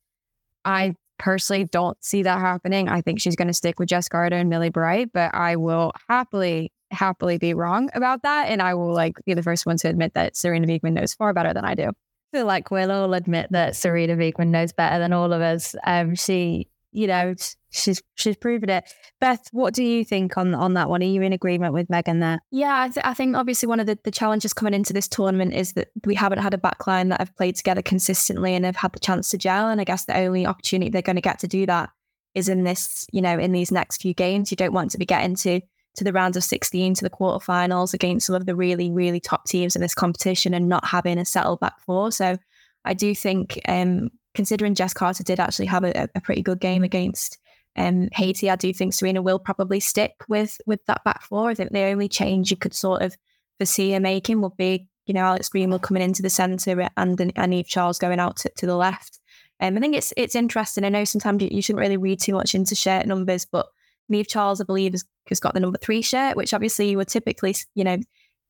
I 0.63 0.93
personally 1.17 1.65
don't 1.65 1.97
see 2.03 2.23
that 2.23 2.39
happening. 2.39 2.87
I 2.87 3.01
think 3.01 3.19
she's 3.19 3.35
going 3.35 3.47
to 3.47 3.53
stick 3.53 3.79
with 3.79 3.89
Jess 3.89 4.07
Carter 4.07 4.35
and 4.37 4.49
Millie 4.49 4.69
Bright, 4.69 5.09
but 5.11 5.33
I 5.33 5.55
will 5.55 5.91
happily, 6.07 6.71
happily 6.91 7.39
be 7.39 7.55
wrong 7.55 7.89
about 7.95 8.21
that. 8.21 8.49
And 8.49 8.61
I 8.61 8.75
will 8.75 8.93
like 8.93 9.15
be 9.25 9.33
the 9.33 9.43
first 9.43 9.65
one 9.65 9.77
to 9.77 9.89
admit 9.89 10.13
that 10.13 10.35
Sarina 10.35 10.67
Wiegman 10.67 10.93
knows 10.93 11.15
far 11.15 11.33
better 11.33 11.53
than 11.53 11.65
I 11.65 11.73
do. 11.73 11.89
I 11.89 12.37
feel 12.37 12.45
like 12.45 12.69
we'll 12.69 12.91
all 12.91 13.13
admit 13.13 13.47
that 13.51 13.73
Sarina 13.73 14.15
Wiegman 14.15 14.49
knows 14.49 14.71
better 14.71 14.99
than 14.99 15.13
all 15.13 15.33
of 15.33 15.41
us. 15.41 15.75
Um, 15.83 16.13
she 16.15 16.67
you 16.91 17.05
know, 17.05 17.35
she's 17.71 18.01
she's 18.15 18.37
proven 18.37 18.69
it. 18.69 18.91
Beth, 19.19 19.47
what 19.51 19.73
do 19.73 19.83
you 19.83 20.05
think 20.05 20.37
on 20.37 20.53
on 20.53 20.73
that 20.75 20.89
one? 20.89 21.01
Are 21.01 21.05
you 21.05 21.21
in 21.21 21.33
agreement 21.33 21.73
with 21.73 21.89
Megan 21.89 22.19
there? 22.19 22.39
Yeah, 22.51 22.81
I, 22.81 22.89
th- 22.89 23.05
I 23.05 23.13
think 23.13 23.35
obviously 23.35 23.67
one 23.67 23.79
of 23.79 23.87
the, 23.87 23.97
the 24.03 24.11
challenges 24.11 24.53
coming 24.53 24.73
into 24.73 24.93
this 24.93 25.07
tournament 25.07 25.53
is 25.53 25.73
that 25.73 25.89
we 26.05 26.15
haven't 26.15 26.39
had 26.39 26.53
a 26.53 26.57
backline 26.57 27.09
that 27.09 27.19
have 27.19 27.35
played 27.35 27.55
together 27.55 27.81
consistently 27.81 28.53
and 28.53 28.65
have 28.65 28.75
had 28.75 28.93
the 28.93 28.99
chance 28.99 29.29
to 29.29 29.37
gel. 29.37 29.69
And 29.69 29.81
I 29.81 29.83
guess 29.83 30.05
the 30.05 30.17
only 30.17 30.45
opportunity 30.45 30.89
they're 30.89 31.01
going 31.01 31.15
to 31.15 31.21
get 31.21 31.39
to 31.39 31.47
do 31.47 31.65
that 31.65 31.89
is 32.35 32.49
in 32.49 32.63
this, 32.63 33.07
you 33.11 33.21
know, 33.21 33.37
in 33.37 33.51
these 33.51 33.71
next 33.71 34.01
few 34.01 34.13
games. 34.13 34.51
You 34.51 34.57
don't 34.57 34.73
want 34.73 34.91
to 34.91 34.97
be 34.97 35.05
getting 35.05 35.35
to 35.37 35.61
to 35.95 36.03
the 36.03 36.13
rounds 36.13 36.37
of 36.37 36.43
16 36.43 36.93
to 36.93 37.03
the 37.03 37.09
quarterfinals 37.09 37.91
against 37.91 38.27
some 38.27 38.35
of 38.35 38.45
the 38.45 38.55
really 38.55 38.91
really 38.91 39.19
top 39.19 39.45
teams 39.45 39.75
in 39.75 39.81
this 39.81 39.95
competition 39.95 40.53
and 40.53 40.69
not 40.69 40.85
having 40.85 41.17
a 41.17 41.25
settled 41.25 41.59
back 41.59 41.79
four. 41.79 42.11
So 42.11 42.37
I 42.85 42.93
do 42.93 43.15
think 43.15 43.59
um, 43.67 44.11
considering 44.35 44.75
Jess 44.75 44.93
Carter 44.93 45.23
did 45.23 45.39
actually 45.39 45.65
have 45.65 45.83
a, 45.83 46.07
a 46.13 46.21
pretty 46.21 46.43
good 46.43 46.59
game 46.59 46.83
against 46.83 47.39
um, 47.77 48.09
Haiti, 48.13 48.49
I 48.49 48.55
do 48.55 48.73
think 48.73 48.93
Sarina 48.93 49.23
will 49.23 49.39
probably 49.39 49.79
stick 49.79 50.13
with 50.27 50.59
with 50.65 50.83
that 50.85 51.03
back 51.03 51.21
four. 51.23 51.49
I 51.49 51.53
think 51.53 51.71
the 51.71 51.83
only 51.83 52.09
change 52.09 52.51
you 52.51 52.57
could 52.57 52.73
sort 52.73 53.01
of 53.01 53.15
foresee 53.57 53.91
her 53.91 53.99
making 53.99 54.41
would 54.41 54.57
be, 54.57 54.87
you 55.05 55.13
know, 55.13 55.21
Alex 55.21 55.49
Greenwood 55.49 55.81
coming 55.81 56.03
into 56.03 56.21
the 56.21 56.29
centre 56.29 56.89
and 56.97 57.19
and 57.19 57.33
Niamh 57.33 57.67
Charles 57.67 57.99
going 57.99 58.19
out 58.19 58.37
to, 58.37 58.51
to 58.57 58.65
the 58.65 58.75
left. 58.75 59.19
Um, 59.59 59.77
I 59.77 59.79
think 59.79 59.95
it's 59.95 60.13
it's 60.17 60.35
interesting. 60.35 60.83
I 60.83 60.89
know 60.89 61.05
sometimes 61.05 61.41
you, 61.41 61.49
you 61.51 61.61
shouldn't 61.61 61.81
really 61.81 61.97
read 61.97 62.19
too 62.19 62.33
much 62.33 62.53
into 62.53 62.75
shirt 62.75 63.05
numbers, 63.05 63.45
but 63.45 63.67
Niamh 64.11 64.27
Charles, 64.27 64.61
I 64.61 64.63
believe, 64.63 64.93
has, 64.93 65.03
has 65.29 65.39
got 65.39 65.53
the 65.53 65.59
number 65.59 65.79
three 65.79 66.01
shirt, 66.01 66.37
which 66.37 66.53
obviously 66.53 66.89
you 66.89 66.97
would 66.97 67.07
typically, 67.07 67.55
you 67.75 67.83
know, 67.83 67.97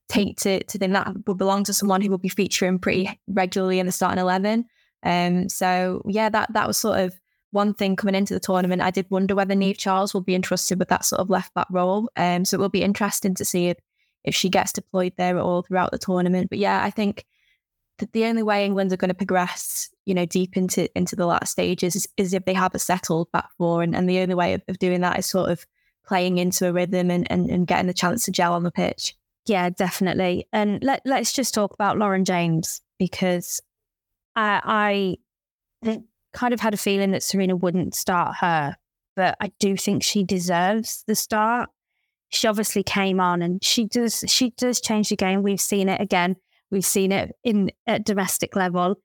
take 0.09 0.37
to 0.37 0.63
to 0.63 0.77
think 0.77 0.93
that 0.93 1.13
would 1.25 1.37
belong 1.37 1.63
to 1.65 1.73
someone 1.73 2.01
who 2.01 2.09
will 2.09 2.17
be 2.17 2.29
featuring 2.29 2.79
pretty 2.79 3.19
regularly 3.27 3.79
in 3.79 3.85
the 3.85 3.91
starting 3.91 4.19
eleven. 4.19 4.65
Um, 5.03 5.47
so 5.49 6.01
yeah, 6.05 6.29
that 6.29 6.53
that 6.53 6.67
was 6.67 6.77
sort 6.77 6.99
of 6.99 7.13
one 7.57 7.73
thing 7.73 7.95
coming 7.95 8.13
into 8.13 8.35
the 8.35 8.39
tournament. 8.39 8.83
I 8.83 8.91
did 8.91 9.09
wonder 9.09 9.33
whether 9.33 9.55
Niamh 9.55 9.77
Charles 9.77 10.13
will 10.13 10.21
be 10.21 10.35
entrusted 10.35 10.77
with 10.77 10.89
that 10.89 11.05
sort 11.05 11.19
of 11.19 11.31
left 11.31 11.55
back 11.55 11.65
role. 11.71 12.07
Um, 12.15 12.45
so 12.45 12.55
it 12.55 12.59
will 12.59 12.69
be 12.69 12.83
interesting 12.83 13.33
to 13.33 13.43
see 13.43 13.69
if 13.69 13.77
if 14.23 14.35
she 14.35 14.49
gets 14.49 14.73
deployed 14.73 15.13
there 15.17 15.37
at 15.37 15.43
all 15.43 15.63
throughout 15.63 15.91
the 15.91 15.97
tournament. 15.97 16.49
But 16.49 16.59
yeah, 16.59 16.83
I 16.83 16.91
think 16.91 17.25
that 17.97 18.11
the 18.11 18.25
only 18.25 18.43
way 18.43 18.63
England 18.63 18.93
are 18.93 18.97
going 18.97 19.09
to 19.09 19.15
progress, 19.15 19.89
you 20.05 20.13
know, 20.13 20.25
deep 20.25 20.55
into 20.55 20.87
into 20.95 21.15
the 21.15 21.25
last 21.25 21.51
stages 21.51 21.95
is, 21.95 22.07
is 22.15 22.33
if 22.33 22.45
they 22.45 22.53
have 22.53 22.75
a 22.75 22.79
settled 22.79 23.31
back 23.31 23.49
four, 23.57 23.81
and, 23.81 23.95
and 23.95 24.07
the 24.07 24.19
only 24.19 24.35
way 24.35 24.53
of, 24.53 24.61
of 24.67 24.77
doing 24.77 25.01
that 25.01 25.17
is 25.17 25.25
sort 25.25 25.49
of 25.49 25.65
playing 26.05 26.37
into 26.37 26.67
a 26.67 26.71
rhythm 26.71 27.09
and, 27.09 27.29
and, 27.31 27.49
and 27.49 27.67
getting 27.67 27.87
the 27.87 27.93
chance 27.93 28.25
to 28.25 28.31
gel 28.31 28.53
on 28.53 28.63
the 28.63 28.71
pitch. 28.71 29.15
Yeah, 29.47 29.69
definitely. 29.71 30.47
And 30.53 30.83
let 30.83 31.01
let's 31.05 31.33
just 31.33 31.55
talk 31.55 31.73
about 31.73 31.97
Lauren 31.97 32.23
James 32.23 32.81
because 32.99 33.61
I 34.35 35.17
I 35.83 35.97
kind 36.37 36.53
of 36.53 36.59
had 36.59 36.73
a 36.73 36.77
feeling 36.77 37.11
that 37.11 37.21
Sarina 37.21 37.59
wouldn't 37.59 37.95
start 37.95 38.37
her, 38.41 38.77
but 39.15 39.35
I 39.41 39.51
do 39.59 39.75
think 39.75 40.03
she 40.03 40.23
deserves 40.23 41.03
the 41.07 41.15
start. 41.15 41.69
She 42.29 42.47
obviously 42.47 42.83
came 42.83 43.19
on 43.19 43.41
and 43.41 43.63
she 43.63 43.85
does 43.85 44.23
she 44.27 44.51
does 44.51 44.79
change 44.79 45.09
the 45.09 45.15
game. 45.15 45.41
We've 45.41 45.61
seen 45.61 45.89
it 45.89 45.99
again. 45.99 46.35
We've 46.69 46.85
seen 46.85 47.11
it 47.11 47.35
in 47.43 47.71
at 47.87 48.05
domestic 48.05 48.55
level. 48.55 48.97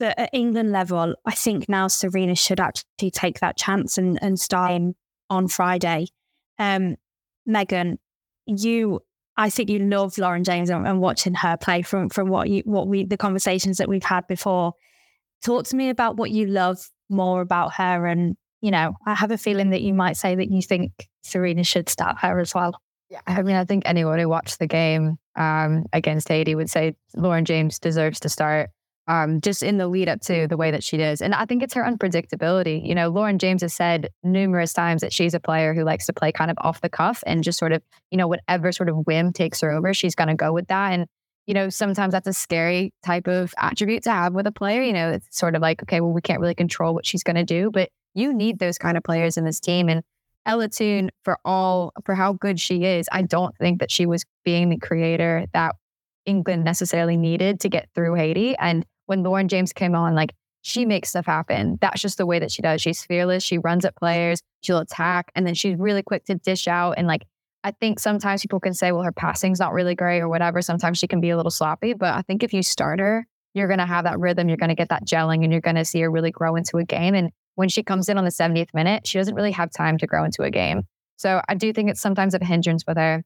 But 0.00 0.18
at 0.18 0.30
England 0.32 0.72
level, 0.72 1.14
I 1.26 1.32
think 1.32 1.68
now 1.68 1.86
Sarina 1.86 2.36
should 2.36 2.58
actually 2.58 3.10
take 3.10 3.40
that 3.40 3.56
chance 3.56 3.98
and, 3.98 4.18
and 4.22 4.40
start 4.40 4.72
him 4.72 4.94
on 5.28 5.46
Friday. 5.46 6.06
Um, 6.58 6.96
Megan, 7.46 7.98
you 8.46 9.02
I 9.36 9.50
think 9.50 9.70
you 9.70 9.78
love 9.78 10.18
Lauren 10.18 10.42
James 10.42 10.68
and, 10.70 10.86
and, 10.86 11.00
watching 11.00 11.34
her 11.34 11.56
play 11.56 11.82
from 11.82 12.08
from 12.08 12.28
what 12.28 12.48
you 12.48 12.62
what 12.64 12.88
we 12.88 13.04
the 13.04 13.16
conversations 13.16 13.78
that 13.78 13.88
we've 13.88 14.02
had 14.02 14.26
before. 14.26 14.74
Talk 15.42 15.64
to 15.66 15.76
me 15.76 15.88
about 15.88 16.16
what 16.16 16.30
you 16.30 16.46
love 16.46 16.88
more 17.08 17.40
about 17.40 17.74
her, 17.74 18.06
and 18.06 18.36
you 18.60 18.70
know, 18.70 18.94
I 19.06 19.14
have 19.14 19.30
a 19.30 19.38
feeling 19.38 19.70
that 19.70 19.82
you 19.82 19.94
might 19.94 20.16
say 20.16 20.34
that 20.34 20.50
you 20.50 20.62
think 20.62 21.08
Sarina 21.24 21.66
should 21.66 21.88
start 21.88 22.18
her 22.20 22.38
as 22.40 22.54
well. 22.54 22.78
Yeah, 23.08 23.20
I 23.26 23.42
mean, 23.42 23.56
I 23.56 23.64
think 23.64 23.82
anyone 23.86 24.18
who 24.18 24.28
watched 24.28 24.58
the 24.58 24.66
game 24.66 25.18
um, 25.34 25.84
against 25.92 26.28
Haiti 26.28 26.54
would 26.54 26.70
say 26.70 26.94
Lauren 27.16 27.44
James 27.44 27.78
deserves 27.78 28.20
to 28.20 28.28
start 28.28 28.70
um, 29.08 29.40
just 29.40 29.64
in 29.64 29.78
the 29.78 29.88
lead 29.88 30.08
up 30.08 30.20
to 30.20 30.46
the 30.46 30.56
way 30.56 30.70
that 30.70 30.84
she 30.84 30.96
does. 30.96 31.20
And 31.20 31.34
I 31.34 31.44
think 31.44 31.64
it's 31.64 31.74
her 31.74 31.82
unpredictability. 31.82 32.86
You 32.86 32.94
know, 32.94 33.08
Lauren 33.08 33.40
James 33.40 33.62
has 33.62 33.74
said 33.74 34.10
numerous 34.22 34.72
times 34.72 35.00
that 35.00 35.12
she's 35.12 35.34
a 35.34 35.40
player 35.40 35.74
who 35.74 35.82
likes 35.82 36.06
to 36.06 36.12
play 36.12 36.30
kind 36.30 36.50
of 36.50 36.56
off 36.60 36.80
the 36.80 36.88
cuff 36.88 37.24
and 37.26 37.42
just 37.42 37.58
sort 37.58 37.72
of, 37.72 37.82
you 38.12 38.18
know, 38.18 38.28
whatever 38.28 38.70
sort 38.70 38.88
of 38.88 38.96
whim 39.06 39.32
takes 39.32 39.60
her 39.62 39.72
over, 39.72 39.92
she's 39.92 40.14
going 40.14 40.28
to 40.28 40.36
go 40.36 40.52
with 40.52 40.68
that. 40.68 40.92
And, 40.92 41.06
you 41.50 41.54
know, 41.54 41.68
sometimes 41.68 42.12
that's 42.12 42.28
a 42.28 42.32
scary 42.32 42.94
type 43.02 43.26
of 43.26 43.52
attribute 43.58 44.04
to 44.04 44.12
have 44.12 44.34
with 44.34 44.46
a 44.46 44.52
player. 44.52 44.82
You 44.82 44.92
know, 44.92 45.10
it's 45.10 45.36
sort 45.36 45.56
of 45.56 45.62
like, 45.62 45.82
okay, 45.82 46.00
well, 46.00 46.12
we 46.12 46.20
can't 46.20 46.40
really 46.40 46.54
control 46.54 46.94
what 46.94 47.04
she's 47.04 47.24
going 47.24 47.34
to 47.34 47.44
do, 47.44 47.72
but 47.72 47.90
you 48.14 48.32
need 48.32 48.60
those 48.60 48.78
kind 48.78 48.96
of 48.96 49.02
players 49.02 49.36
in 49.36 49.44
this 49.44 49.58
team. 49.58 49.88
And 49.88 50.04
Ella 50.46 50.68
Toone, 50.68 51.10
for 51.24 51.40
all, 51.44 51.92
for 52.04 52.14
how 52.14 52.34
good 52.34 52.60
she 52.60 52.84
is, 52.84 53.08
I 53.10 53.22
don't 53.22 53.52
think 53.58 53.80
that 53.80 53.90
she 53.90 54.06
was 54.06 54.24
being 54.44 54.68
the 54.68 54.78
creator 54.78 55.44
that 55.52 55.74
England 56.24 56.62
necessarily 56.62 57.16
needed 57.16 57.58
to 57.62 57.68
get 57.68 57.88
through 57.96 58.14
Haiti. 58.14 58.54
And 58.56 58.86
when 59.06 59.24
Lauren 59.24 59.48
James 59.48 59.72
came 59.72 59.96
on, 59.96 60.14
like 60.14 60.32
she 60.62 60.86
makes 60.86 61.08
stuff 61.08 61.26
happen. 61.26 61.78
That's 61.80 62.00
just 62.00 62.16
the 62.16 62.26
way 62.26 62.38
that 62.38 62.52
she 62.52 62.62
does. 62.62 62.80
She's 62.80 63.02
fearless. 63.02 63.42
She 63.42 63.58
runs 63.58 63.84
at 63.84 63.96
players. 63.96 64.40
She'll 64.60 64.78
attack, 64.78 65.32
and 65.34 65.44
then 65.44 65.54
she's 65.54 65.76
really 65.76 66.04
quick 66.04 66.26
to 66.26 66.36
dish 66.36 66.68
out. 66.68 66.92
And 66.96 67.08
like, 67.08 67.26
I 67.62 67.72
think 67.72 68.00
sometimes 68.00 68.42
people 68.42 68.60
can 68.60 68.72
say, 68.72 68.92
well, 68.92 69.02
her 69.02 69.12
passing's 69.12 69.60
not 69.60 69.72
really 69.72 69.94
great 69.94 70.20
or 70.20 70.28
whatever. 70.28 70.62
Sometimes 70.62 70.98
she 70.98 71.06
can 71.06 71.20
be 71.20 71.30
a 71.30 71.36
little 71.36 71.50
sloppy, 71.50 71.92
but 71.92 72.14
I 72.14 72.22
think 72.22 72.42
if 72.42 72.54
you 72.54 72.62
start 72.62 73.00
her, 73.00 73.26
you're 73.52 73.66
going 73.66 73.80
to 73.80 73.86
have 73.86 74.04
that 74.04 74.18
rhythm. 74.18 74.48
You're 74.48 74.56
going 74.56 74.70
to 74.70 74.74
get 74.74 74.88
that 74.88 75.04
gelling, 75.04 75.42
and 75.42 75.52
you're 75.52 75.60
going 75.60 75.76
to 75.76 75.84
see 75.84 76.00
her 76.00 76.10
really 76.10 76.30
grow 76.30 76.56
into 76.56 76.78
a 76.78 76.84
game. 76.84 77.14
And 77.14 77.30
when 77.56 77.68
she 77.68 77.82
comes 77.82 78.08
in 78.08 78.16
on 78.16 78.24
the 78.24 78.30
70th 78.30 78.72
minute, 78.72 79.06
she 79.06 79.18
doesn't 79.18 79.34
really 79.34 79.52
have 79.52 79.70
time 79.70 79.98
to 79.98 80.06
grow 80.06 80.24
into 80.24 80.42
a 80.42 80.50
game. 80.50 80.82
So 81.16 81.42
I 81.48 81.54
do 81.54 81.72
think 81.72 81.90
it's 81.90 82.00
sometimes 82.00 82.34
a 82.34 82.42
hindrance 82.42 82.84
with 82.86 82.96
her. 82.96 83.22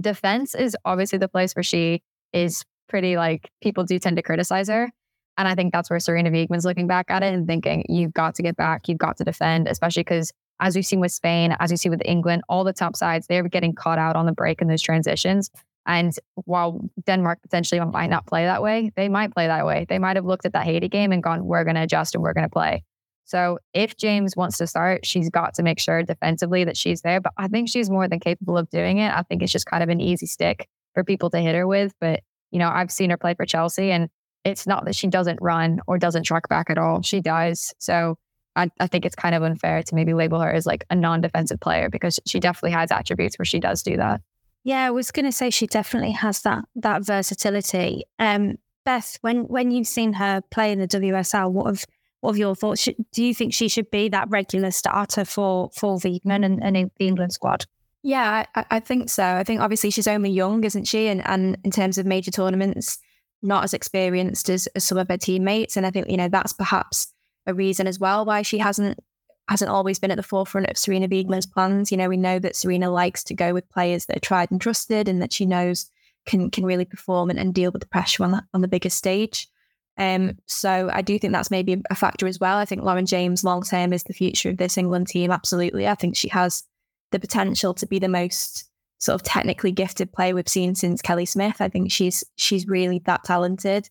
Defense 0.00 0.54
is 0.54 0.76
obviously 0.84 1.18
the 1.18 1.28
place 1.28 1.54
where 1.54 1.62
she 1.62 2.02
is 2.32 2.64
pretty 2.88 3.16
like 3.16 3.50
people 3.60 3.84
do 3.84 3.98
tend 3.98 4.16
to 4.16 4.22
criticize 4.22 4.68
her. 4.68 4.90
And 5.36 5.46
I 5.46 5.54
think 5.54 5.72
that's 5.72 5.90
where 5.90 5.98
Sarina 5.98 6.30
Wiegman's 6.30 6.64
looking 6.64 6.86
back 6.86 7.10
at 7.10 7.22
it 7.22 7.34
and 7.34 7.46
thinking, 7.46 7.84
you've 7.88 8.12
got 8.12 8.34
to 8.36 8.42
get 8.42 8.56
back, 8.56 8.88
you've 8.88 8.98
got 8.98 9.18
to 9.18 9.24
defend, 9.24 9.68
especially 9.68 10.02
because 10.02 10.32
as 10.60 10.74
we've 10.74 10.86
seen 10.86 11.00
with 11.00 11.12
Spain, 11.12 11.56
as 11.60 11.70
we 11.70 11.76
see 11.76 11.88
with 11.88 12.02
England, 12.04 12.42
all 12.48 12.64
the 12.64 12.72
top 12.72 12.96
sides, 12.96 13.26
they're 13.26 13.48
getting 13.48 13.74
caught 13.74 13.98
out 13.98 14.16
on 14.16 14.26
the 14.26 14.32
break 14.32 14.60
in 14.60 14.68
those 14.68 14.82
transitions. 14.82 15.50
And 15.86 16.12
while 16.34 16.80
Denmark 17.06 17.40
potentially 17.42 17.80
might 17.80 18.10
not 18.10 18.26
play 18.26 18.44
that 18.44 18.62
way, 18.62 18.92
they 18.94 19.08
might 19.08 19.32
play 19.32 19.46
that 19.46 19.64
way. 19.64 19.86
They 19.88 19.98
might 19.98 20.16
have 20.16 20.26
looked 20.26 20.44
at 20.44 20.52
that 20.52 20.64
Haiti 20.64 20.88
game 20.88 21.12
and 21.12 21.22
gone, 21.22 21.46
we're 21.46 21.64
going 21.64 21.76
to 21.76 21.82
adjust 21.82 22.14
and 22.14 22.22
we're 22.22 22.34
going 22.34 22.44
to 22.44 22.50
play. 22.50 22.84
So 23.24 23.58
if 23.74 23.96
James 23.96 24.36
wants 24.36 24.58
to 24.58 24.66
start, 24.66 25.06
she's 25.06 25.30
got 25.30 25.54
to 25.54 25.62
make 25.62 25.78
sure 25.78 26.02
defensively 26.02 26.64
that 26.64 26.76
she's 26.76 27.02
there. 27.02 27.20
But 27.20 27.32
I 27.36 27.48
think 27.48 27.68
she's 27.68 27.90
more 27.90 28.08
than 28.08 28.20
capable 28.20 28.56
of 28.58 28.68
doing 28.70 28.98
it. 28.98 29.12
I 29.12 29.22
think 29.22 29.42
it's 29.42 29.52
just 29.52 29.66
kind 29.66 29.82
of 29.82 29.88
an 29.88 30.00
easy 30.00 30.26
stick 30.26 30.68
for 30.94 31.04
people 31.04 31.30
to 31.30 31.38
hit 31.38 31.54
her 31.54 31.66
with. 31.66 31.94
But, 32.00 32.22
you 32.50 32.58
know, 32.58 32.68
I've 32.68 32.90
seen 32.90 33.10
her 33.10 33.16
play 33.16 33.34
for 33.34 33.46
Chelsea 33.46 33.90
and 33.90 34.08
it's 34.44 34.66
not 34.66 34.84
that 34.86 34.96
she 34.96 35.08
doesn't 35.08 35.38
run 35.40 35.80
or 35.86 35.98
doesn't 35.98 36.22
track 36.24 36.48
back 36.48 36.70
at 36.70 36.78
all. 36.78 37.02
She 37.02 37.20
does. 37.20 37.74
So 37.78 38.16
I, 38.58 38.70
I 38.80 38.86
think 38.86 39.06
it's 39.06 39.14
kind 39.14 39.34
of 39.34 39.42
unfair 39.42 39.82
to 39.82 39.94
maybe 39.94 40.14
label 40.14 40.40
her 40.40 40.52
as 40.52 40.66
like 40.66 40.84
a 40.90 40.94
non 40.94 41.20
defensive 41.20 41.60
player 41.60 41.88
because 41.88 42.18
she 42.26 42.40
definitely 42.40 42.72
has 42.72 42.90
attributes 42.90 43.38
where 43.38 43.46
she 43.46 43.60
does 43.60 43.82
do 43.82 43.96
that. 43.96 44.20
Yeah, 44.64 44.84
I 44.84 44.90
was 44.90 45.10
going 45.10 45.26
to 45.26 45.32
say 45.32 45.50
she 45.50 45.66
definitely 45.66 46.12
has 46.12 46.42
that 46.42 46.64
that 46.76 47.04
versatility. 47.04 48.04
Um, 48.18 48.58
Beth, 48.84 49.18
when 49.20 49.44
when 49.44 49.70
you've 49.70 49.86
seen 49.86 50.12
her 50.14 50.42
play 50.50 50.72
in 50.72 50.80
the 50.80 50.88
WSL, 50.88 51.52
what 51.52 51.66
have 51.66 51.84
what 52.20 52.32
have 52.32 52.38
your 52.38 52.56
thoughts? 52.56 52.82
Should, 52.82 52.96
do 53.12 53.24
you 53.24 53.32
think 53.32 53.54
she 53.54 53.68
should 53.68 53.90
be 53.90 54.08
that 54.08 54.28
regular 54.28 54.72
starter 54.72 55.24
for 55.24 55.70
for 55.74 55.96
Wiegman 55.98 56.44
and, 56.44 56.62
and 56.62 56.76
the 56.76 56.90
England 56.98 57.32
squad? 57.32 57.64
Yeah, 58.02 58.44
I, 58.54 58.64
I, 58.70 58.80
think 58.80 59.10
so. 59.10 59.24
I 59.24 59.42
think 59.42 59.60
obviously 59.60 59.90
she's 59.90 60.06
only 60.06 60.30
young, 60.30 60.64
isn't 60.64 60.84
she? 60.84 61.08
And 61.08 61.26
and 61.26 61.58
in 61.64 61.70
terms 61.70 61.98
of 61.98 62.06
major 62.06 62.30
tournaments, 62.30 62.98
not 63.42 63.64
as 63.64 63.74
experienced 63.74 64.48
as, 64.48 64.66
as 64.68 64.84
some 64.84 64.98
of 64.98 65.08
her 65.08 65.16
teammates. 65.16 65.76
And 65.76 65.86
I 65.86 65.90
think, 65.90 66.08
you 66.08 66.16
know, 66.16 66.28
that's 66.28 66.52
perhaps 66.52 67.12
a 67.48 67.54
reason 67.54 67.88
as 67.88 67.98
well 67.98 68.24
why 68.24 68.42
she 68.42 68.58
hasn't 68.58 69.00
hasn't 69.48 69.70
always 69.70 69.98
been 69.98 70.10
at 70.10 70.16
the 70.18 70.22
forefront 70.22 70.68
of 70.68 70.76
Sarina 70.76 71.10
Wiegman's 71.10 71.46
plans. 71.46 71.90
You 71.90 71.96
know, 71.96 72.08
we 72.08 72.18
know 72.18 72.38
that 72.38 72.52
Sarina 72.52 72.92
likes 72.92 73.24
to 73.24 73.34
go 73.34 73.54
with 73.54 73.68
players 73.70 74.04
that 74.06 74.18
are 74.18 74.20
tried 74.20 74.50
and 74.50 74.60
trusted 74.60 75.08
and 75.08 75.22
that 75.22 75.32
she 75.32 75.46
knows 75.46 75.90
can 76.26 76.50
can 76.50 76.64
really 76.64 76.84
perform 76.84 77.30
and, 77.30 77.38
and 77.38 77.54
deal 77.54 77.72
with 77.72 77.80
the 77.80 77.88
pressure 77.88 78.22
on 78.22 78.32
the, 78.32 78.44
on 78.52 78.60
the 78.60 78.68
biggest 78.68 78.98
stage. 78.98 79.48
Um, 79.96 80.38
so 80.46 80.90
I 80.92 81.02
do 81.02 81.18
think 81.18 81.32
that's 81.32 81.50
maybe 81.50 81.82
a 81.90 81.94
factor 81.94 82.28
as 82.28 82.38
well. 82.38 82.58
I 82.58 82.64
think 82.64 82.82
Lauren 82.82 83.06
James 83.06 83.42
long 83.42 83.62
term 83.62 83.92
is 83.92 84.04
the 84.04 84.12
future 84.12 84.50
of 84.50 84.58
this 84.58 84.78
England 84.78 85.08
team. 85.08 85.32
Absolutely. 85.32 85.88
I 85.88 85.94
think 85.94 86.16
she 86.16 86.28
has 86.28 86.62
the 87.10 87.18
potential 87.18 87.74
to 87.74 87.86
be 87.86 87.98
the 87.98 88.08
most 88.08 88.68
sort 88.98 89.14
of 89.14 89.22
technically 89.22 89.72
gifted 89.72 90.12
player 90.12 90.34
we've 90.34 90.48
seen 90.48 90.74
since 90.74 91.02
Kelly 91.02 91.24
Smith. 91.24 91.60
I 91.60 91.68
think 91.68 91.90
she's 91.90 92.22
she's 92.36 92.66
really 92.66 93.00
that 93.06 93.24
talented. 93.24 93.88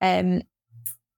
Um, 0.00 0.42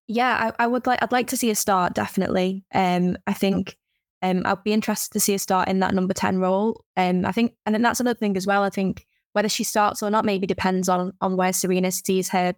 yeah, 0.09 0.53
I, 0.59 0.65
I, 0.65 0.67
would 0.67 0.87
like 0.87 1.03
I'd 1.03 1.13
like 1.13 1.29
to 1.29 1.37
see 1.37 1.51
a 1.51 1.55
start 1.55 1.95
definitely. 1.95 2.65
Um, 2.75 3.17
I 3.27 3.35
think 3.35 3.77
um, 4.23 4.43
I'd 4.47 4.65
be 4.65 4.73
interested 4.73 5.13
to 5.13 5.21
see 5.21 5.35
a 5.35 5.39
start 5.39 5.69
in 5.69 5.81
that 5.81 5.95
number 5.95 6.15
ten 6.15 6.39
role. 6.39 6.83
Um, 6.97 7.25
I 7.27 7.33
think, 7.33 7.55
and 7.67 7.75
then 7.75 7.83
that's 7.83 8.01
another 8.01 8.19
thing 8.19 8.37
as 8.37 8.47
well. 8.47 8.63
I 8.63 8.71
think 8.71 9.07
whether 9.35 9.49
she 9.49 9.65
starts 9.65 10.03
or 10.03 10.11
not 10.11 10.25
maybe 10.25 10.47
depends 10.47 10.89
on 10.89 11.13
on 11.21 11.37
where 11.37 11.53
Sarina 11.53 11.93
sees 11.93 12.31
her 12.31 12.55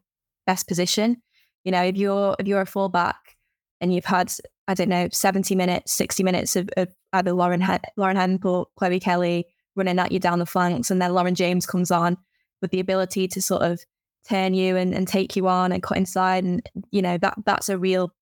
best 0.46 0.68
position. 0.68 1.20
You 1.64 1.72
know, 1.72 1.82
if 1.82 1.96
you're 1.96 2.36
if 2.38 2.46
you're 2.46 2.60
a 2.60 2.66
fullback 2.66 3.36
and 3.80 3.92
you've 3.92 4.04
had 4.04 4.32
I 4.68 4.74
don't 4.74 4.88
know 4.88 5.08
seventy 5.12 5.56
minutes, 5.56 5.92
sixty 5.92 6.22
minutes 6.22 6.54
of, 6.54 6.70
of 6.76 6.88
either 7.12 7.32
Lauren 7.32 7.66
Lauren 7.96 8.16
Hempel, 8.16 8.70
Chloe 8.76 9.00
Kelly, 9.00 9.46
running 9.74 9.98
at 9.98 10.12
you 10.12 10.20
down 10.20 10.38
the 10.38 10.46
flanks. 10.46 10.90
And 10.90 11.02
then 11.02 11.12
Lauren 11.12 11.34
James 11.34 11.66
comes 11.66 11.90
on 11.90 12.16
with 12.62 12.70
the 12.70 12.80
ability 12.80 13.26
to 13.26 13.42
sort 13.42 13.62
of 13.62 13.84
turn 14.30 14.54
you 14.54 14.76
and, 14.76 14.94
and 14.94 15.06
take 15.08 15.36
you 15.36 15.48
on 15.48 15.72
and 15.72 15.82
cut 15.82 15.96
inside. 15.96 16.44
And, 16.44 16.68
you 16.90 17.02
know, 17.02 17.18
that 17.18 17.34
that's 17.44 17.68
a 17.68 17.78
real 17.78 18.12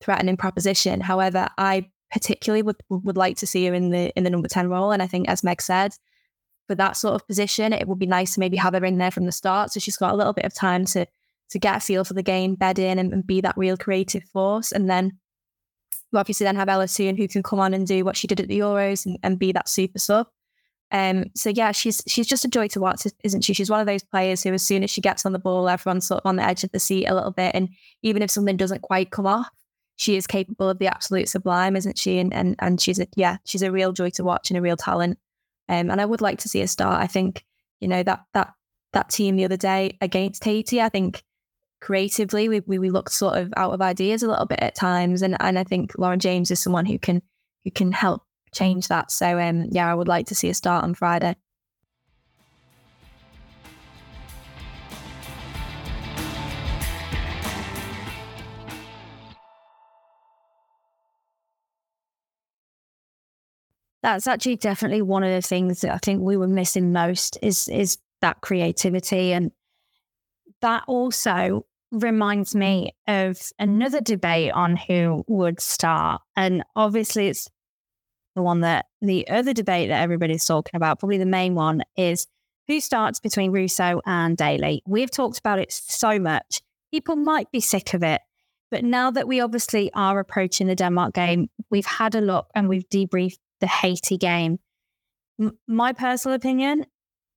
threatening 0.00 0.36
proposition. 0.36 1.00
However, 1.00 1.48
I 1.58 1.90
particularly 2.10 2.62
would, 2.62 2.76
would 2.88 3.16
like 3.16 3.36
to 3.38 3.46
see 3.46 3.66
her 3.66 3.74
in 3.74 3.90
the 3.90 4.12
in 4.16 4.24
the 4.24 4.30
number 4.30 4.48
10 4.48 4.68
role. 4.68 4.92
And 4.92 5.02
I 5.02 5.06
think 5.06 5.28
as 5.28 5.44
Meg 5.44 5.62
said, 5.62 5.92
for 6.66 6.74
that 6.76 6.96
sort 6.96 7.14
of 7.14 7.26
position, 7.26 7.72
it 7.72 7.88
would 7.88 7.98
be 7.98 8.06
nice 8.06 8.34
to 8.34 8.40
maybe 8.40 8.56
have 8.56 8.74
her 8.74 8.84
in 8.84 8.98
there 8.98 9.10
from 9.10 9.26
the 9.26 9.32
start. 9.32 9.72
So 9.72 9.80
she's 9.80 9.96
got 9.96 10.12
a 10.12 10.16
little 10.16 10.32
bit 10.32 10.44
of 10.44 10.54
time 10.54 10.84
to 10.86 11.06
to 11.50 11.58
get 11.58 11.76
a 11.76 11.80
feel 11.80 12.04
for 12.04 12.14
the 12.14 12.22
game, 12.22 12.54
bed 12.54 12.78
in 12.78 12.98
and, 12.98 13.12
and 13.12 13.26
be 13.26 13.40
that 13.40 13.56
real 13.56 13.76
creative 13.76 14.22
force. 14.24 14.70
And 14.70 14.88
then 14.88 15.18
you 16.12 16.18
obviously 16.18 16.44
then 16.44 16.56
have 16.56 16.68
Ella 16.68 16.86
Toone 16.86 17.16
who 17.16 17.28
can 17.28 17.42
come 17.42 17.58
on 17.58 17.74
and 17.74 17.86
do 17.86 18.04
what 18.04 18.16
she 18.16 18.28
did 18.28 18.40
at 18.40 18.48
the 18.48 18.60
Euros 18.60 19.04
and, 19.04 19.18
and 19.22 19.38
be 19.38 19.52
that 19.52 19.68
super 19.68 19.98
sub. 19.98 20.28
Um, 20.92 21.26
so 21.36 21.50
yeah, 21.50 21.72
she's 21.72 22.02
she's 22.06 22.26
just 22.26 22.44
a 22.44 22.48
joy 22.48 22.68
to 22.68 22.80
watch, 22.80 23.06
isn't 23.22 23.42
she? 23.42 23.52
She's 23.52 23.70
one 23.70 23.80
of 23.80 23.86
those 23.86 24.02
players 24.02 24.42
who, 24.42 24.52
as 24.52 24.66
soon 24.66 24.82
as 24.82 24.90
she 24.90 25.00
gets 25.00 25.24
on 25.24 25.32
the 25.32 25.38
ball, 25.38 25.68
everyone's 25.68 26.06
sort 26.06 26.22
of 26.22 26.28
on 26.28 26.36
the 26.36 26.44
edge 26.44 26.64
of 26.64 26.72
the 26.72 26.80
seat 26.80 27.06
a 27.06 27.14
little 27.14 27.30
bit, 27.30 27.52
and 27.54 27.68
even 28.02 28.22
if 28.22 28.30
something 28.30 28.56
doesn't 28.56 28.82
quite 28.82 29.10
come 29.10 29.26
off, 29.26 29.48
she 29.96 30.16
is 30.16 30.26
capable 30.26 30.68
of 30.68 30.78
the 30.78 30.88
absolute 30.88 31.28
sublime, 31.28 31.76
isn't 31.76 31.98
she? 31.98 32.18
And 32.18 32.34
and 32.34 32.56
and 32.58 32.80
she's 32.80 32.98
a 32.98 33.06
yeah, 33.16 33.36
she's 33.44 33.62
a 33.62 33.70
real 33.70 33.92
joy 33.92 34.10
to 34.10 34.24
watch 34.24 34.50
and 34.50 34.58
a 34.58 34.62
real 34.62 34.76
talent. 34.76 35.18
Um, 35.68 35.90
and 35.90 36.00
I 36.00 36.06
would 36.06 36.20
like 36.20 36.38
to 36.40 36.48
see 36.48 36.60
her 36.60 36.66
start. 36.66 37.00
I 37.00 37.06
think 37.06 37.44
you 37.80 37.86
know 37.86 38.02
that 38.02 38.24
that 38.34 38.52
that 38.92 39.10
team 39.10 39.36
the 39.36 39.44
other 39.44 39.56
day 39.56 39.96
against 40.00 40.42
Haiti. 40.42 40.80
I 40.80 40.88
think 40.88 41.22
creatively 41.80 42.48
we, 42.48 42.60
we, 42.60 42.78
we 42.78 42.90
looked 42.90 43.12
sort 43.12 43.38
of 43.38 43.52
out 43.56 43.72
of 43.72 43.80
ideas 43.80 44.22
a 44.22 44.28
little 44.28 44.46
bit 44.46 44.60
at 44.60 44.74
times, 44.74 45.22
and 45.22 45.36
and 45.38 45.58
I 45.58 45.64
think 45.64 45.92
Lauren 45.98 46.18
James 46.18 46.50
is 46.50 46.60
someone 46.60 46.86
who 46.86 46.98
can 46.98 47.22
who 47.64 47.70
can 47.70 47.92
help 47.92 48.22
change 48.52 48.88
that. 48.88 49.10
So 49.10 49.38
um, 49.38 49.66
yeah, 49.70 49.90
I 49.90 49.94
would 49.94 50.08
like 50.08 50.26
to 50.26 50.34
see 50.34 50.48
a 50.48 50.54
start 50.54 50.84
on 50.84 50.94
Friday. 50.94 51.36
That's 64.02 64.26
actually 64.26 64.56
definitely 64.56 65.02
one 65.02 65.22
of 65.22 65.30
the 65.30 65.46
things 65.46 65.82
that 65.82 65.92
I 65.92 65.98
think 65.98 66.22
we 66.22 66.36
were 66.36 66.48
missing 66.48 66.92
most 66.92 67.36
is 67.42 67.68
is 67.68 67.98
that 68.22 68.40
creativity 68.40 69.32
and 69.32 69.50
that 70.62 70.84
also 70.86 71.66
reminds 71.90 72.54
me 72.54 72.94
of 73.06 73.40
another 73.58 74.00
debate 74.00 74.52
on 74.52 74.76
who 74.76 75.24
would 75.26 75.60
start. 75.60 76.22
And 76.36 76.62
obviously 76.76 77.28
it's 77.28 77.48
the 78.34 78.42
one 78.42 78.60
that 78.60 78.86
the 79.00 79.28
other 79.28 79.52
debate 79.52 79.88
that 79.88 80.00
everybody's 80.00 80.44
talking 80.44 80.76
about, 80.76 80.98
probably 80.98 81.18
the 81.18 81.26
main 81.26 81.54
one, 81.54 81.82
is 81.96 82.26
who 82.68 82.80
starts 82.80 83.18
between 83.18 83.50
Russo 83.50 84.00
and 84.06 84.36
Daly. 84.36 84.82
We've 84.86 85.10
talked 85.10 85.38
about 85.38 85.58
it 85.58 85.72
so 85.72 86.18
much. 86.18 86.60
People 86.92 87.16
might 87.16 87.50
be 87.50 87.60
sick 87.60 87.94
of 87.94 88.02
it. 88.02 88.20
But 88.70 88.84
now 88.84 89.10
that 89.10 89.26
we 89.26 89.40
obviously 89.40 89.90
are 89.94 90.20
approaching 90.20 90.68
the 90.68 90.76
Denmark 90.76 91.14
game, 91.14 91.50
we've 91.70 91.86
had 91.86 92.14
a 92.14 92.20
look 92.20 92.46
and 92.54 92.68
we've 92.68 92.88
debriefed 92.88 93.38
the 93.60 93.66
Haiti 93.66 94.16
game. 94.16 94.60
M- 95.40 95.58
my 95.66 95.92
personal 95.92 96.36
opinion, 96.36 96.86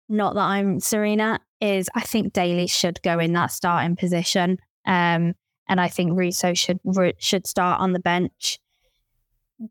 not 0.09 0.35
that 0.35 0.41
I'm 0.41 0.79
Sarina, 0.79 1.39
is 1.59 1.89
I 1.95 2.01
think 2.01 2.33
Daly 2.33 2.67
should 2.67 3.01
go 3.01 3.17
in 3.17 3.33
that 3.33 3.51
starting 3.51 3.95
position. 3.95 4.59
Um, 4.85 5.33
and 5.67 5.81
I 5.81 5.87
think 5.87 6.11
Russo 6.13 6.53
should 6.53 6.79
should 7.17 7.47
start 7.47 7.79
on 7.79 7.93
the 7.93 7.99
bench. 7.99 8.59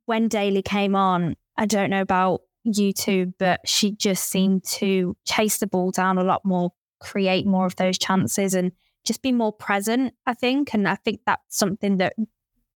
When 0.06 0.28
Daly 0.28 0.62
came 0.62 0.94
on, 0.94 1.36
I 1.56 1.66
don't 1.66 1.90
know 1.90 2.00
about 2.00 2.42
you 2.64 2.92
two, 2.92 3.34
but 3.38 3.60
she 3.66 3.92
just 3.92 4.28
seemed 4.30 4.64
to 4.64 5.16
chase 5.26 5.58
the 5.58 5.66
ball 5.66 5.90
down 5.90 6.18
a 6.18 6.24
lot 6.24 6.44
more, 6.44 6.72
create 7.00 7.46
more 7.46 7.66
of 7.66 7.76
those 7.76 7.98
chances, 7.98 8.54
and 8.54 8.72
just 9.04 9.22
be 9.22 9.32
more 9.32 9.52
present. 9.52 10.14
I 10.26 10.34
think, 10.34 10.72
and 10.74 10.88
I 10.88 10.94
think 10.96 11.20
that's 11.26 11.56
something 11.56 11.98
that 11.98 12.14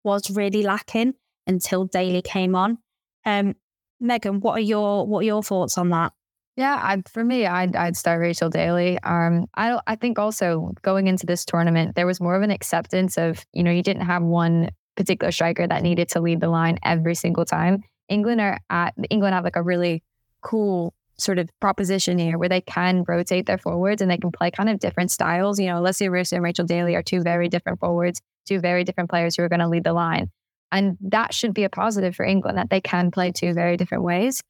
was 0.03 0.29
really 0.31 0.63
lacking 0.63 1.13
until 1.47 1.85
Daly 1.85 2.21
came 2.21 2.55
on. 2.55 2.77
Um, 3.25 3.55
Megan, 3.99 4.39
what 4.39 4.53
are 4.53 4.61
your 4.61 5.07
what 5.07 5.19
are 5.19 5.25
your 5.25 5.43
thoughts 5.43 5.77
on 5.77 5.89
that? 5.89 6.13
Yeah, 6.55 6.79
I, 6.79 7.01
for 7.09 7.23
me, 7.23 7.47
I'd, 7.47 7.75
I'd 7.75 7.97
start 7.97 8.19
Rachel 8.19 8.49
Daly. 8.49 8.99
Um, 8.99 9.47
I 9.55 9.79
I 9.87 9.95
think 9.95 10.19
also 10.19 10.73
going 10.81 11.07
into 11.07 11.25
this 11.25 11.45
tournament, 11.45 11.95
there 11.95 12.05
was 12.05 12.21
more 12.21 12.35
of 12.35 12.43
an 12.43 12.51
acceptance 12.51 13.17
of 13.17 13.45
you 13.53 13.63
know 13.63 13.71
you 13.71 13.83
didn't 13.83 14.05
have 14.05 14.23
one 14.23 14.69
particular 14.95 15.31
striker 15.31 15.67
that 15.67 15.83
needed 15.83 16.09
to 16.09 16.21
lead 16.21 16.39
the 16.39 16.49
line 16.49 16.77
every 16.83 17.15
single 17.15 17.45
time. 17.45 17.83
England 18.09 18.41
are 18.41 18.59
at 18.69 18.93
England 19.09 19.33
have 19.33 19.43
like 19.43 19.55
a 19.55 19.63
really 19.63 20.03
cool 20.41 20.93
sort 21.17 21.39
of 21.39 21.49
proposition 21.59 22.17
here 22.17 22.37
where 22.37 22.49
they 22.49 22.61
can 22.61 23.03
rotate 23.07 23.45
their 23.45 23.57
forwards 23.57 24.01
and 24.01 24.09
they 24.09 24.17
can 24.17 24.31
play 24.31 24.51
kind 24.51 24.69
of 24.69 24.79
different 24.79 25.11
styles. 25.11 25.59
You 25.59 25.67
know, 25.67 25.81
Alessia 25.81 26.11
Russo 26.11 26.35
and 26.35 26.43
Rachel 26.43 26.65
Daly 26.65 26.95
are 26.95 27.03
two 27.03 27.21
very 27.21 27.49
different 27.49 27.79
forwards, 27.79 28.21
two 28.45 28.59
very 28.59 28.83
different 28.83 29.09
players 29.09 29.35
who 29.35 29.43
are 29.43 29.49
going 29.49 29.59
to 29.59 29.67
lead 29.67 29.83
the 29.83 29.93
line. 29.93 30.31
And 30.71 30.97
that 31.01 31.33
should 31.33 31.53
be 31.53 31.63
a 31.63 31.69
positive 31.69 32.15
for 32.15 32.25
England 32.25 32.57
that 32.57 32.69
they 32.69 32.81
can 32.81 33.11
play 33.11 33.31
two 33.31 33.53
very 33.53 33.77
different 33.77 34.03
ways. 34.03 34.41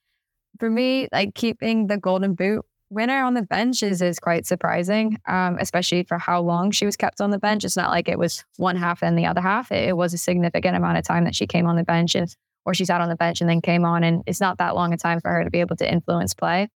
For 0.60 0.70
me, 0.70 1.10
like 1.12 1.36
keeping 1.36 1.88
the 1.88 1.98
golden 1.98 2.34
boot 2.34 2.66
winner 2.94 3.24
on 3.24 3.34
the 3.34 3.42
bench 3.42 3.84
is, 3.84 4.02
is 4.02 4.20
quite 4.20 4.46
surprising, 4.46 5.20
um, 5.28 5.58
especially 5.60 6.04
for 6.04 6.18
how 6.18 6.42
long 6.42 6.72
she 6.72 6.86
was 6.86 6.96
kept 6.96 7.22
on 7.22 7.32
the 7.32 7.40
bench. 7.40 7.64
It's 7.64 7.76
not 7.76 7.90
like 7.90 8.08
it 8.08 8.20
was 8.20 8.46
one 8.58 8.76
half 8.76 9.04
and 9.04 9.18
the 9.18 9.26
other 9.26 9.42
half. 9.42 9.72
It, 9.72 9.90
it 9.90 9.98
was 9.98 10.14
a 10.14 10.18
significant 10.18 10.76
amount 10.76 10.98
of 10.98 11.04
time 11.04 11.26
that 11.26 11.36
she 11.36 11.48
came 11.48 11.66
on 11.66 11.76
the 11.76 11.84
bench 11.84 12.16
and 12.16 12.34
or 12.66 12.74
she 12.74 12.86
sat 12.86 13.02
on 13.02 13.10
the 13.10 13.16
bench 13.16 13.42
and 13.42 13.50
then 13.50 13.62
came 13.62 13.84
on. 13.84 14.04
And 14.04 14.24
it's 14.26 14.40
not 14.40 14.58
that 14.60 14.76
long 14.76 14.94
a 14.94 14.98
time 14.98 15.20
for 15.20 15.30
her 15.30 15.44
to 15.44 15.50
be 15.50 15.60
able 15.60 15.76
to 15.78 15.92
influence 15.92 16.34
play. 16.34 16.70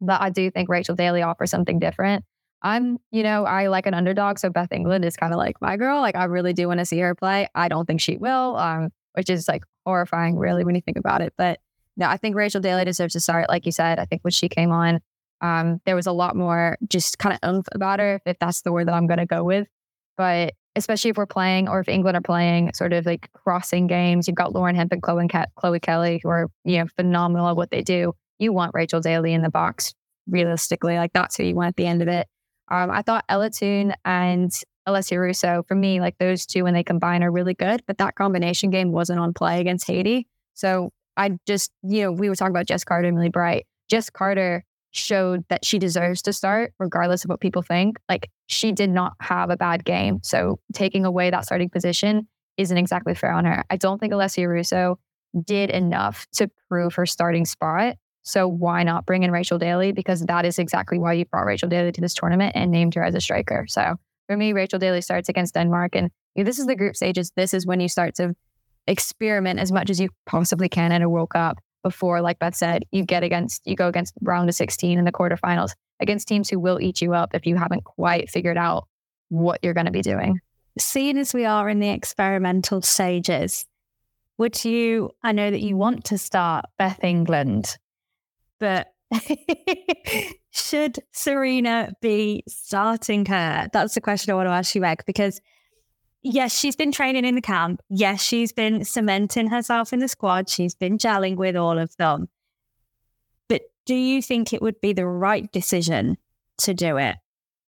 But 0.00 0.20
I 0.20 0.30
do 0.30 0.50
think 0.50 0.68
Rachel 0.68 0.94
Daly 0.94 1.22
offers 1.22 1.50
something 1.50 1.78
different. 1.78 2.24
I'm, 2.62 2.98
you 3.10 3.22
know, 3.22 3.44
I 3.44 3.68
like 3.68 3.86
an 3.86 3.94
underdog. 3.94 4.38
So 4.38 4.50
Beth 4.50 4.72
England 4.72 5.04
is 5.04 5.16
kind 5.16 5.32
of 5.32 5.38
like 5.38 5.60
my 5.60 5.76
girl. 5.76 6.00
Like 6.00 6.16
I 6.16 6.24
really 6.24 6.52
do 6.52 6.68
want 6.68 6.80
to 6.80 6.86
see 6.86 6.98
her 7.00 7.14
play. 7.14 7.48
I 7.54 7.68
don't 7.68 7.86
think 7.86 8.00
she 8.00 8.16
will, 8.16 8.56
um, 8.56 8.90
which 9.14 9.30
is 9.30 9.48
like 9.48 9.64
horrifying, 9.84 10.36
really, 10.36 10.64
when 10.64 10.74
you 10.74 10.80
think 10.80 10.96
about 10.96 11.22
it. 11.22 11.32
But 11.36 11.60
no, 11.96 12.06
I 12.06 12.16
think 12.16 12.36
Rachel 12.36 12.60
Daly 12.60 12.84
deserves 12.84 13.14
to 13.14 13.20
start. 13.20 13.48
Like 13.48 13.66
you 13.66 13.72
said, 13.72 13.98
I 13.98 14.04
think 14.04 14.22
when 14.22 14.32
she 14.32 14.48
came 14.48 14.70
on, 14.70 15.00
um, 15.40 15.80
there 15.84 15.96
was 15.96 16.06
a 16.06 16.12
lot 16.12 16.36
more 16.36 16.78
just 16.88 17.18
kind 17.18 17.38
of 17.40 17.48
oomph 17.48 17.68
about 17.72 18.00
her, 18.00 18.20
if 18.26 18.38
that's 18.38 18.62
the 18.62 18.72
word 18.72 18.88
that 18.88 18.94
I'm 18.94 19.06
going 19.06 19.18
to 19.18 19.26
go 19.26 19.44
with. 19.44 19.68
But 20.16 20.54
especially 20.76 21.10
if 21.10 21.16
we're 21.16 21.26
playing 21.26 21.68
or 21.68 21.80
if 21.80 21.88
England 21.88 22.16
are 22.16 22.22
playing 22.22 22.72
sort 22.74 22.92
of 22.92 23.06
like 23.06 23.30
crossing 23.32 23.86
games, 23.86 24.28
you've 24.28 24.36
got 24.36 24.54
Lauren 24.54 24.76
Hemp 24.76 24.92
and 24.92 25.02
Chloe, 25.02 25.26
Ke- 25.28 25.52
Chloe 25.56 25.80
Kelly 25.80 26.20
who 26.22 26.28
are, 26.28 26.48
you 26.64 26.78
know, 26.78 26.86
phenomenal 26.96 27.48
at 27.48 27.56
what 27.56 27.70
they 27.70 27.82
do. 27.82 28.14
You 28.38 28.52
want 28.52 28.72
Rachel 28.74 29.00
Daly 29.00 29.32
in 29.32 29.42
the 29.42 29.50
box 29.50 29.94
realistically. 30.26 30.96
Like 30.96 31.12
that's 31.12 31.36
who 31.36 31.44
you 31.44 31.54
want 31.54 31.68
at 31.68 31.76
the 31.76 31.86
end 31.86 32.02
of 32.02 32.08
it. 32.08 32.26
Um, 32.70 32.90
I 32.90 33.02
thought 33.02 33.24
Ella 33.28 33.50
Toone 33.50 33.94
and 34.04 34.52
Alessia 34.86 35.18
Russo, 35.18 35.64
for 35.66 35.74
me, 35.74 36.00
like 36.00 36.18
those 36.18 36.46
two 36.46 36.64
when 36.64 36.74
they 36.74 36.84
combine 36.84 37.22
are 37.22 37.30
really 37.30 37.54
good, 37.54 37.82
but 37.86 37.98
that 37.98 38.14
combination 38.14 38.70
game 38.70 38.92
wasn't 38.92 39.18
on 39.18 39.32
play 39.32 39.60
against 39.60 39.86
Haiti. 39.86 40.26
So 40.54 40.92
I 41.16 41.38
just, 41.46 41.72
you 41.82 42.02
know, 42.02 42.12
we 42.12 42.28
were 42.28 42.36
talking 42.36 42.52
about 42.52 42.66
Jess 42.66 42.84
Carter 42.84 43.08
and 43.08 43.16
Millie 43.16 43.30
Bright. 43.30 43.66
Jess 43.88 44.10
Carter 44.10 44.64
showed 44.96 45.44
that 45.48 45.64
she 45.64 45.78
deserves 45.78 46.22
to 46.22 46.32
start, 46.32 46.72
regardless 46.78 47.24
of 47.24 47.30
what 47.30 47.40
people 47.40 47.62
think. 47.62 47.98
Like 48.08 48.30
she 48.46 48.72
did 48.72 48.90
not 48.90 49.12
have 49.20 49.50
a 49.50 49.56
bad 49.56 49.84
game. 49.84 50.20
So 50.22 50.58
taking 50.72 51.04
away 51.04 51.30
that 51.30 51.44
starting 51.44 51.70
position 51.70 52.28
isn't 52.56 52.76
exactly 52.76 53.14
fair 53.14 53.32
on 53.32 53.44
her. 53.44 53.64
I 53.70 53.76
don't 53.76 53.98
think 53.98 54.12
Alessia 54.12 54.48
Russo 54.48 54.98
did 55.44 55.70
enough 55.70 56.26
to 56.32 56.48
prove 56.68 56.94
her 56.94 57.06
starting 57.06 57.44
spot. 57.44 57.96
So 58.22 58.48
why 58.48 58.82
not 58.82 59.06
bring 59.06 59.22
in 59.22 59.30
Rachel 59.30 59.58
Daly? 59.58 59.92
Because 59.92 60.22
that 60.22 60.44
is 60.44 60.58
exactly 60.58 60.98
why 60.98 61.12
you 61.12 61.26
brought 61.26 61.46
Rachel 61.46 61.68
Daly 61.68 61.92
to 61.92 62.00
this 62.00 62.14
tournament 62.14 62.52
and 62.56 62.70
named 62.70 62.94
her 62.94 63.04
as 63.04 63.14
a 63.14 63.20
striker. 63.20 63.66
So 63.68 63.96
for 64.26 64.36
me, 64.36 64.52
Rachel 64.52 64.78
Daly 64.78 65.00
starts 65.00 65.28
against 65.28 65.54
Denmark. 65.54 65.94
And 65.94 66.10
this 66.34 66.58
is 66.58 66.66
the 66.66 66.74
group 66.74 66.96
stages. 66.96 67.30
This 67.36 67.54
is 67.54 67.66
when 67.66 67.80
you 67.80 67.88
start 67.88 68.14
to 68.16 68.34
experiment 68.88 69.60
as 69.60 69.70
much 69.70 69.90
as 69.90 70.00
you 70.00 70.08
possibly 70.26 70.68
can 70.68 70.92
in 70.92 71.02
a 71.02 71.08
World 71.08 71.30
Cup 71.30 71.58
before, 71.86 72.20
like 72.20 72.40
Beth 72.40 72.56
said, 72.56 72.84
you 72.90 73.04
get 73.04 73.22
against, 73.22 73.62
you 73.64 73.76
go 73.76 73.86
against 73.86 74.12
round 74.20 74.48
of 74.48 74.56
16 74.56 74.98
in 74.98 75.04
the 75.04 75.12
quarterfinals 75.12 75.70
against 76.00 76.26
teams 76.26 76.50
who 76.50 76.58
will 76.58 76.80
eat 76.80 77.00
you 77.00 77.14
up 77.14 77.32
if 77.32 77.46
you 77.46 77.54
haven't 77.54 77.84
quite 77.84 78.28
figured 78.28 78.58
out 78.58 78.88
what 79.28 79.60
you're 79.62 79.72
going 79.72 79.86
to 79.86 79.92
be 79.92 80.02
doing. 80.02 80.40
Seeing 80.76 81.16
as 81.16 81.32
we 81.32 81.44
are 81.44 81.68
in 81.68 81.78
the 81.78 81.90
experimental 81.90 82.82
stages, 82.82 83.66
would 84.36 84.64
you, 84.64 85.10
I 85.22 85.30
know 85.30 85.48
that 85.48 85.60
you 85.60 85.76
want 85.76 86.06
to 86.06 86.18
start 86.18 86.64
Beth 86.76 87.04
England, 87.04 87.76
but 88.58 88.88
should 90.50 90.98
Sarina 91.14 91.92
be 92.02 92.42
starting 92.48 93.26
her? 93.26 93.68
That's 93.72 93.94
the 93.94 94.00
question 94.00 94.32
I 94.32 94.34
want 94.34 94.48
to 94.48 94.52
ask 94.52 94.74
you, 94.74 94.80
Meg, 94.80 95.04
because 95.06 95.40
yes, 96.26 96.58
she's 96.58 96.76
been 96.76 96.92
training 96.92 97.24
in 97.24 97.34
the 97.34 97.40
camp. 97.40 97.80
Yes, 97.88 98.22
she's 98.22 98.52
been 98.52 98.84
cementing 98.84 99.48
herself 99.48 99.92
in 99.92 100.00
the 100.00 100.08
squad. 100.08 100.48
She's 100.48 100.74
been 100.74 100.98
gelling 100.98 101.36
with 101.36 101.56
all 101.56 101.78
of 101.78 101.96
them. 101.96 102.28
But 103.48 103.62
do 103.84 103.94
you 103.94 104.22
think 104.22 104.52
it 104.52 104.62
would 104.62 104.80
be 104.80 104.92
the 104.92 105.06
right 105.06 105.50
decision 105.52 106.16
to 106.58 106.74
do 106.74 106.96
it? 106.96 107.16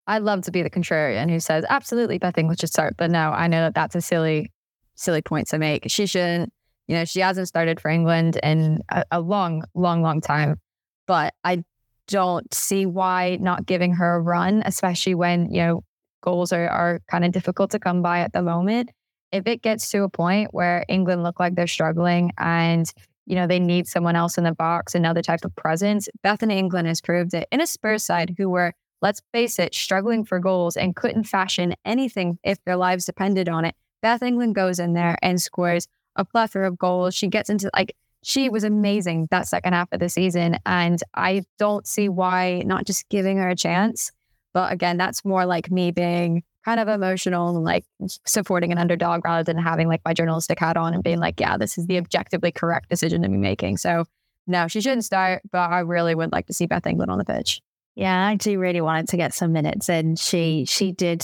I'd 0.06 0.22
love 0.22 0.42
to 0.42 0.52
be 0.52 0.62
the 0.62 0.70
contrarian 0.70 1.30
who 1.30 1.40
says, 1.40 1.64
absolutely, 1.68 2.18
Beth 2.18 2.38
England 2.38 2.60
should 2.60 2.70
start. 2.70 2.96
But 2.96 3.10
no, 3.10 3.30
I 3.30 3.48
know 3.48 3.62
that 3.62 3.74
that's 3.74 3.96
a 3.96 4.00
silly, 4.00 4.52
silly 4.94 5.22
point 5.22 5.48
to 5.48 5.58
make. 5.58 5.90
She 5.90 6.06
shouldn't, 6.06 6.52
you 6.86 6.94
know, 6.94 7.04
she 7.04 7.20
hasn't 7.20 7.48
started 7.48 7.80
for 7.80 7.90
England 7.90 8.38
in 8.42 8.80
a, 8.88 9.04
a 9.10 9.20
long, 9.20 9.64
long, 9.74 10.02
long 10.02 10.20
time 10.20 10.60
but 11.06 11.34
I 11.44 11.64
don't 12.08 12.52
see 12.52 12.86
why 12.86 13.38
not 13.40 13.66
giving 13.66 13.94
her 13.94 14.16
a 14.16 14.20
run, 14.20 14.62
especially 14.64 15.14
when, 15.14 15.50
you 15.50 15.62
know, 15.62 15.84
goals 16.26 16.52
are, 16.52 16.68
are 16.68 17.00
kind 17.08 17.24
of 17.24 17.32
difficult 17.32 17.70
to 17.70 17.78
come 17.78 18.02
by 18.02 18.20
at 18.20 18.32
the 18.32 18.42
moment. 18.42 18.90
If 19.32 19.46
it 19.46 19.62
gets 19.62 19.90
to 19.90 20.02
a 20.02 20.08
point 20.08 20.52
where 20.52 20.84
England 20.88 21.22
look 21.22 21.38
like 21.40 21.54
they're 21.54 21.66
struggling 21.66 22.32
and, 22.38 22.90
you 23.26 23.36
know, 23.36 23.46
they 23.46 23.60
need 23.60 23.86
someone 23.86 24.16
else 24.16 24.36
in 24.36 24.44
the 24.44 24.52
box, 24.52 24.94
another 24.94 25.22
type 25.22 25.44
of 25.44 25.54
presence, 25.56 26.08
Bethany 26.22 26.58
England 26.58 26.88
has 26.88 27.00
proved 27.00 27.34
it 27.34 27.48
in 27.50 27.60
a 27.60 27.66
Spurs 27.66 28.04
side 28.04 28.34
who 28.36 28.48
were, 28.48 28.72
let's 29.02 29.22
face 29.32 29.58
it, 29.58 29.74
struggling 29.74 30.24
for 30.24 30.38
goals 30.38 30.76
and 30.76 30.96
couldn't 30.96 31.24
fashion 31.24 31.74
anything 31.84 32.38
if 32.44 32.62
their 32.64 32.76
lives 32.76 33.04
depended 33.04 33.48
on 33.48 33.64
it. 33.64 33.74
Beth 34.02 34.22
England 34.22 34.54
goes 34.54 34.78
in 34.78 34.92
there 34.94 35.16
and 35.22 35.40
scores 35.40 35.88
a 36.16 36.24
plethora 36.24 36.68
of 36.68 36.78
goals. 36.78 37.14
She 37.14 37.28
gets 37.28 37.50
into 37.50 37.70
like 37.74 37.94
she 38.22 38.48
was 38.48 38.64
amazing 38.64 39.28
that 39.30 39.46
second 39.46 39.72
half 39.72 39.88
of 39.92 40.00
the 40.00 40.08
season. 40.08 40.58
And 40.66 41.00
I 41.14 41.44
don't 41.58 41.86
see 41.86 42.08
why 42.08 42.62
not 42.66 42.84
just 42.84 43.08
giving 43.08 43.36
her 43.38 43.48
a 43.48 43.56
chance. 43.56 44.10
But 44.56 44.72
again, 44.72 44.96
that's 44.96 45.22
more 45.22 45.44
like 45.44 45.70
me 45.70 45.90
being 45.90 46.42
kind 46.64 46.80
of 46.80 46.88
emotional 46.88 47.56
and 47.56 47.62
like 47.62 47.84
supporting 48.24 48.72
an 48.72 48.78
underdog 48.78 49.22
rather 49.22 49.42
than 49.44 49.62
having 49.62 49.86
like 49.86 50.00
my 50.02 50.14
journalistic 50.14 50.58
hat 50.58 50.78
on 50.78 50.94
and 50.94 51.04
being 51.04 51.18
like, 51.18 51.38
yeah, 51.38 51.58
this 51.58 51.76
is 51.76 51.86
the 51.88 51.98
objectively 51.98 52.52
correct 52.52 52.88
decision 52.88 53.20
to 53.20 53.28
be 53.28 53.36
making. 53.36 53.76
So 53.76 54.06
no, 54.46 54.66
she 54.66 54.80
shouldn't 54.80 55.04
start, 55.04 55.42
but 55.52 55.70
I 55.70 55.80
really 55.80 56.14
would 56.14 56.32
like 56.32 56.46
to 56.46 56.54
see 56.54 56.64
Beth 56.64 56.86
England 56.86 57.10
on 57.10 57.18
the 57.18 57.24
pitch. 57.26 57.60
Yeah, 57.96 58.28
I 58.28 58.36
do 58.36 58.58
really 58.58 58.80
wanted 58.80 59.08
to 59.08 59.18
get 59.18 59.34
some 59.34 59.52
minutes 59.52 59.90
and 59.90 60.18
She 60.18 60.64
she 60.66 60.90
did 60.90 61.22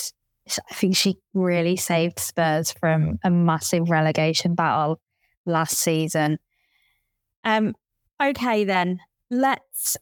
I 0.68 0.74
think 0.74 0.94
she 0.94 1.16
really 1.32 1.76
saved 1.76 2.18
Spurs 2.18 2.72
from 2.72 3.18
a 3.24 3.30
massive 3.30 3.88
relegation 3.88 4.54
battle 4.54 5.00
last 5.46 5.78
season. 5.78 6.38
Um 7.44 7.74
okay 8.22 8.64
then, 8.64 9.00
let's 9.30 9.96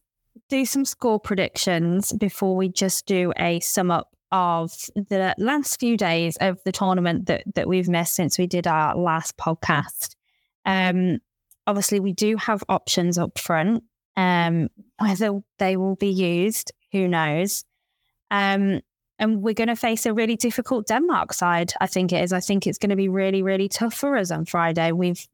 do 0.51 0.65
some 0.65 0.85
score 0.85 1.19
predictions 1.19 2.13
before 2.13 2.57
we 2.57 2.69
just 2.69 3.07
do 3.07 3.33
a 3.39 3.61
sum 3.61 3.91
up 3.91 4.09
of 4.33 4.73
the 4.95 5.35
last 5.39 5.81
few 5.81 5.97
days 5.97 6.37
of 6.41 6.63
the 6.65 6.73
tournament 6.73 7.27
that 7.27 7.43
that 7.55 7.69
we've 7.69 7.89
missed 7.89 8.15
since 8.15 8.39
we 8.39 8.47
did 8.47 8.67
our 8.67 8.97
last 8.97 9.37
podcast. 9.37 10.15
Um 10.67 11.19
obviously 11.67 12.01
we 12.01 12.13
do 12.13 12.37
have 12.37 12.65
options 12.69 13.17
up 13.17 13.39
front. 13.39 13.85
Um, 14.17 14.69
whether 14.99 15.41
they 15.59 15.77
will 15.77 15.97
be 15.97 16.11
used, 16.11 16.73
who 16.93 17.09
knows? 17.09 17.65
Um, 18.31 18.81
and 19.19 19.43
we're 19.43 19.55
going 19.55 19.69
to 19.69 19.77
face 19.77 20.07
a 20.07 20.13
really 20.13 20.37
difficult 20.37 20.89
Denmark 20.89 21.33
side. 21.33 21.73
I 21.81 21.87
think 21.87 22.13
it 22.13 22.23
is. 22.25 22.33
I 22.33 22.41
think 22.41 22.67
it's 22.67 22.79
going 22.79 22.91
to 22.91 22.97
be 22.97 23.09
really, 23.09 23.43
really 23.43 23.69
tough 23.69 23.95
for 23.95 24.17
us 24.17 24.31
on 24.31 24.47
Friday. 24.47 24.93
We've 24.93 25.27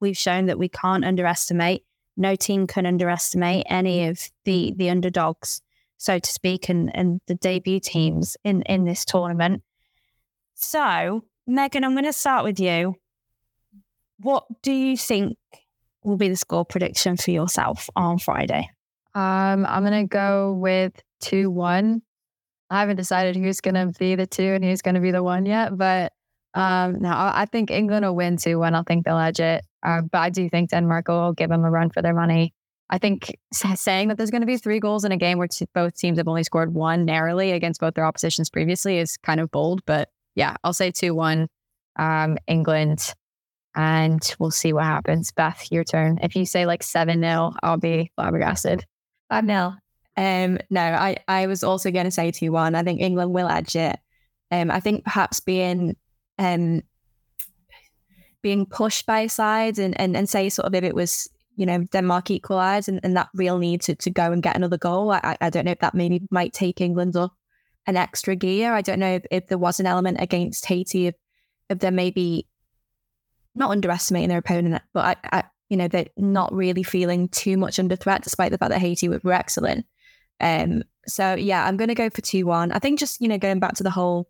we've 0.00 0.16
shown 0.16 0.46
that 0.46 0.58
we 0.58 0.68
can't 0.68 1.04
underestimate. 1.04 1.84
No 2.16 2.36
team 2.36 2.66
can 2.66 2.86
underestimate 2.86 3.66
any 3.68 4.06
of 4.06 4.20
the 4.44 4.74
the 4.76 4.90
underdogs, 4.90 5.60
so 5.96 6.18
to 6.18 6.30
speak, 6.30 6.68
and 6.68 6.94
and 6.94 7.20
the 7.26 7.34
debut 7.34 7.80
teams 7.80 8.36
in 8.44 8.62
in 8.62 8.84
this 8.84 9.04
tournament. 9.04 9.62
So, 10.54 11.24
Megan, 11.46 11.84
I'm 11.84 11.92
going 11.92 12.04
to 12.04 12.12
start 12.12 12.44
with 12.44 12.60
you. 12.60 12.94
What 14.20 14.44
do 14.62 14.72
you 14.72 14.96
think 14.96 15.36
will 16.04 16.16
be 16.16 16.28
the 16.28 16.36
score 16.36 16.64
prediction 16.64 17.16
for 17.16 17.30
yourself 17.32 17.90
on 17.96 18.18
Friday? 18.18 18.70
Um, 19.14 19.64
I'm 19.66 19.82
gonna 19.84 20.06
go 20.06 20.52
with 20.52 20.92
two 21.20 21.50
one. 21.50 22.02
I 22.70 22.80
haven't 22.80 22.96
decided 22.96 23.36
who's 23.36 23.60
gonna 23.60 23.92
be 23.98 24.14
the 24.14 24.26
two 24.26 24.42
and 24.42 24.64
who's 24.64 24.82
gonna 24.82 25.00
be 25.00 25.10
the 25.10 25.22
one 25.22 25.46
yet, 25.46 25.76
but 25.76 26.12
um, 26.52 27.00
no, 27.00 27.10
I 27.10 27.46
think 27.50 27.70
England 27.70 28.04
will 28.04 28.14
win 28.14 28.36
two 28.36 28.58
one. 28.58 28.74
I 28.74 28.82
think 28.82 29.04
they'll 29.04 29.18
edge 29.18 29.40
it, 29.40 29.64
uh, 29.84 30.02
but 30.02 30.18
I 30.18 30.30
do 30.30 30.48
think 30.48 30.70
Denmark 30.70 31.08
will 31.08 31.32
give 31.32 31.50
them 31.50 31.64
a 31.64 31.70
run 31.70 31.90
for 31.90 32.02
their 32.02 32.14
money. 32.14 32.54
I 32.90 32.98
think 32.98 33.38
saying 33.52 34.08
that 34.08 34.18
there's 34.18 34.30
going 34.30 34.42
to 34.42 34.46
be 34.46 34.58
three 34.58 34.78
goals 34.78 35.04
in 35.04 35.12
a 35.12 35.16
game 35.16 35.38
where 35.38 35.48
t- 35.48 35.66
both 35.74 35.96
teams 35.96 36.18
have 36.18 36.28
only 36.28 36.44
scored 36.44 36.74
one 36.74 37.04
narrowly 37.04 37.52
against 37.52 37.80
both 37.80 37.94
their 37.94 38.04
oppositions 38.04 38.50
previously 38.50 38.98
is 38.98 39.16
kind 39.16 39.40
of 39.40 39.50
bold, 39.50 39.82
but 39.86 40.10
yeah, 40.34 40.56
I'll 40.64 40.74
say 40.74 40.90
two 40.90 41.14
one. 41.14 41.48
Um, 41.96 42.38
England 42.48 43.14
and 43.74 44.34
we'll 44.38 44.50
see 44.50 44.72
what 44.72 44.84
happens. 44.84 45.32
Beth, 45.32 45.70
your 45.70 45.84
turn. 45.84 46.18
If 46.22 46.36
you 46.36 46.46
say 46.46 46.66
like 46.66 46.82
7 46.82 47.20
0, 47.20 47.54
I'll 47.62 47.76
be 47.76 48.10
flabbergasted. 48.16 48.84
5 49.30 49.46
0. 49.46 49.74
Um, 50.16 50.58
no, 50.70 50.80
I, 50.80 51.16
I 51.26 51.46
was 51.48 51.64
also 51.64 51.90
going 51.90 52.04
to 52.04 52.10
say 52.10 52.30
2 52.30 52.52
1. 52.52 52.74
I 52.74 52.82
think 52.82 53.00
England 53.00 53.32
will 53.32 53.48
edge 53.48 53.74
it. 53.74 53.98
Um, 54.50 54.70
I 54.70 54.80
think 54.80 55.04
perhaps 55.04 55.40
being 55.40 55.96
um, 56.38 56.82
being 58.44 58.66
pushed 58.66 59.06
by 59.06 59.26
sides 59.26 59.78
and, 59.78 59.98
and, 59.98 60.14
and 60.14 60.28
say 60.28 60.50
sort 60.50 60.66
of 60.66 60.74
if 60.74 60.84
it 60.84 60.94
was, 60.94 61.30
you 61.56 61.64
know, 61.64 61.82
Denmark 61.84 62.30
equalised 62.30 62.90
and, 62.90 63.00
and 63.02 63.16
that 63.16 63.30
real 63.34 63.56
need 63.58 63.80
to, 63.80 63.94
to 63.94 64.10
go 64.10 64.30
and 64.30 64.42
get 64.42 64.54
another 64.54 64.76
goal, 64.76 65.10
I, 65.10 65.36
I 65.40 65.48
don't 65.48 65.64
know 65.64 65.72
if 65.72 65.78
that 65.78 65.94
maybe 65.94 66.20
might 66.30 66.52
take 66.52 66.82
England 66.82 67.16
up 67.16 67.32
an 67.86 67.96
extra 67.96 68.36
gear. 68.36 68.74
I 68.74 68.82
don't 68.82 68.98
know 68.98 69.14
if, 69.14 69.24
if 69.30 69.46
there 69.46 69.56
was 69.56 69.80
an 69.80 69.86
element 69.86 70.18
against 70.20 70.66
Haiti 70.66 71.08
of, 71.08 71.14
of 71.70 71.78
there 71.78 71.90
maybe 71.90 72.46
not 73.54 73.70
underestimating 73.70 74.28
their 74.28 74.38
opponent, 74.38 74.82
but 74.92 75.18
I, 75.24 75.38
I, 75.38 75.44
you 75.70 75.78
know, 75.78 75.88
they're 75.88 76.06
not 76.18 76.52
really 76.52 76.82
feeling 76.82 77.30
too 77.30 77.56
much 77.56 77.78
under 77.78 77.96
threat, 77.96 78.24
despite 78.24 78.52
the 78.52 78.58
fact 78.58 78.72
that 78.72 78.80
Haiti 78.80 79.08
were, 79.08 79.32
excellent. 79.32 79.86
Um, 80.38 80.82
so 81.06 81.32
yeah, 81.32 81.64
I'm 81.64 81.78
going 81.78 81.88
to 81.88 81.94
go 81.94 82.10
for 82.10 82.20
two 82.20 82.44
one. 82.44 82.72
I 82.72 82.78
think 82.78 82.98
just 82.98 83.22
you 83.22 83.28
know 83.28 83.38
going 83.38 83.60
back 83.60 83.74
to 83.76 83.84
the 83.84 83.90
whole 83.90 84.28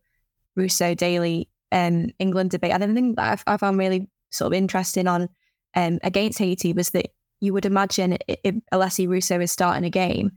Russo 0.55 0.95
Daly 0.95 1.49
um, 1.75 2.11
England 2.21 2.51
debate, 2.51 2.73
I 2.73 2.79
thing 2.79 3.17
that 3.17 3.43
I, 3.47 3.55
I 3.55 3.57
found 3.57 3.79
really 3.79 4.09
sort 4.31 4.53
of 4.53 4.57
interesting 4.57 5.09
on 5.09 5.29
um, 5.75 5.99
against 6.03 6.39
Haiti 6.39 6.73
was 6.73 6.91
that 6.91 7.09
you 7.41 7.53
would 7.53 7.67
imagine 7.67 8.17
if 8.29 8.55
Alessia 8.73 9.09
Russo 9.09 9.41
is 9.41 9.51
starting 9.51 9.85
a 9.85 9.91
game, 9.91 10.31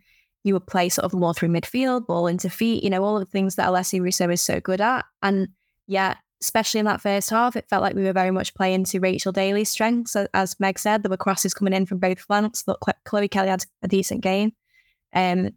you 0.44 0.54
would 0.54 0.66
play 0.66 0.90
sort 0.90 1.06
of 1.06 1.14
more 1.14 1.34
through 1.34 1.50
midfield, 1.50 2.08
ball 2.08 2.26
into 2.26 2.50
feet, 2.50 2.84
you 2.84 2.90
know, 2.90 3.04
all 3.04 3.18
of 3.18 3.22
the 3.22 3.32
things 3.32 3.56
that 3.56 3.70
Alessia 3.70 4.02
Russo 4.02 4.30
is 4.30 4.42
so 4.42 4.60
good 4.60 4.82
at. 4.82 5.06
And 5.22 5.50
yeah, 5.86 6.16
especially 6.42 6.80
in 6.80 6.88
that 6.88 7.02
first 7.02 7.30
half, 7.30 7.56
it 7.56 7.70
felt 7.70 7.84
like 7.84 7.96
we 7.96 8.04
were 8.04 8.14
very 8.14 8.32
much 8.32 8.56
playing 8.56 8.86
to 8.86 9.00
Rachel 9.00 9.32
Daly's 9.32 9.70
strengths. 9.70 10.16
As 10.34 10.60
Meg 10.60 10.80
said, 10.80 11.04
there 11.04 11.12
were 11.12 11.18
crosses 11.18 11.54
coming 11.54 11.74
in 11.74 11.86
from 11.86 12.00
both 12.00 12.20
flanks. 12.20 12.66
Chloe 13.06 13.28
Kelly 13.28 13.50
had 13.50 13.66
a 13.84 13.88
decent 13.88 14.22
game. 14.22 14.54
Um, 15.14 15.52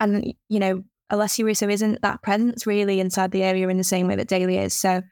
and, 0.00 0.34
you 0.48 0.60
know, 0.60 0.82
Alessia 1.12 1.44
Russo 1.44 1.68
isn't 1.68 2.00
that 2.02 2.22
presence 2.22 2.66
really 2.66 3.00
inside 3.00 3.32
the 3.32 3.42
area 3.42 3.68
in 3.68 3.76
the 3.76 3.84
same 3.84 4.08
way 4.08 4.16
that 4.16 4.28
Daly 4.28 4.56
is. 4.56 4.72
So 4.72 5.02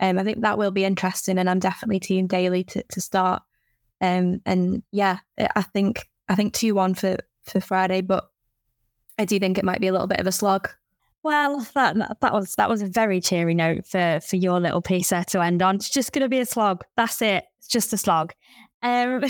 um, 0.00 0.18
I 0.18 0.24
think 0.24 0.40
that 0.40 0.58
will 0.58 0.70
be 0.70 0.84
interesting. 0.84 1.38
And 1.38 1.48
I'm 1.48 1.58
definitely 1.58 2.00
team 2.00 2.26
Daly 2.26 2.64
to, 2.64 2.82
to 2.82 3.00
start. 3.00 3.42
Um, 4.00 4.40
and 4.44 4.82
yeah, 4.90 5.18
I 5.38 5.62
think 5.62 6.08
I 6.28 6.34
think 6.34 6.54
2 6.54 6.74
1 6.74 6.94
for, 6.94 7.16
for 7.44 7.60
Friday, 7.60 8.00
but 8.00 8.28
I 9.18 9.24
do 9.24 9.38
think 9.38 9.58
it 9.58 9.64
might 9.64 9.80
be 9.80 9.88
a 9.88 9.92
little 9.92 10.06
bit 10.06 10.20
of 10.20 10.26
a 10.26 10.32
slog. 10.32 10.68
Well, 11.22 11.66
that 11.74 11.96
that 12.20 12.32
was 12.32 12.54
that 12.56 12.68
was 12.68 12.82
a 12.82 12.86
very 12.86 13.20
cheery 13.20 13.54
note 13.54 13.86
for 13.86 14.18
for 14.26 14.36
your 14.36 14.58
little 14.58 14.82
piece 14.82 15.10
there 15.10 15.24
to 15.24 15.40
end 15.40 15.62
on. 15.62 15.76
It's 15.76 15.88
just 15.88 16.12
going 16.12 16.22
to 16.22 16.28
be 16.28 16.40
a 16.40 16.46
slog. 16.46 16.82
That's 16.96 17.22
it. 17.22 17.44
It's 17.58 17.68
just 17.68 17.92
a 17.92 17.96
slog. 17.96 18.32
Um, 18.82 19.22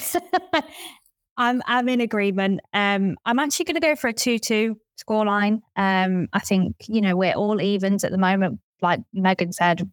I'm 1.36 1.62
I'm 1.66 1.88
in 1.90 2.00
agreement. 2.00 2.60
Um, 2.72 3.16
I'm 3.26 3.38
actually 3.38 3.66
going 3.66 3.74
to 3.74 3.86
go 3.86 3.94
for 3.94 4.08
a 4.08 4.12
two-two 4.14 4.78
scoreline. 4.98 5.60
Um, 5.76 6.28
I 6.32 6.38
think 6.38 6.76
you 6.88 7.02
know 7.02 7.14
we're 7.14 7.34
all 7.34 7.60
evens 7.60 8.04
at 8.04 8.10
the 8.10 8.18
moment. 8.18 8.60
Like 8.80 9.00
Megan 9.12 9.52
said, 9.52 9.90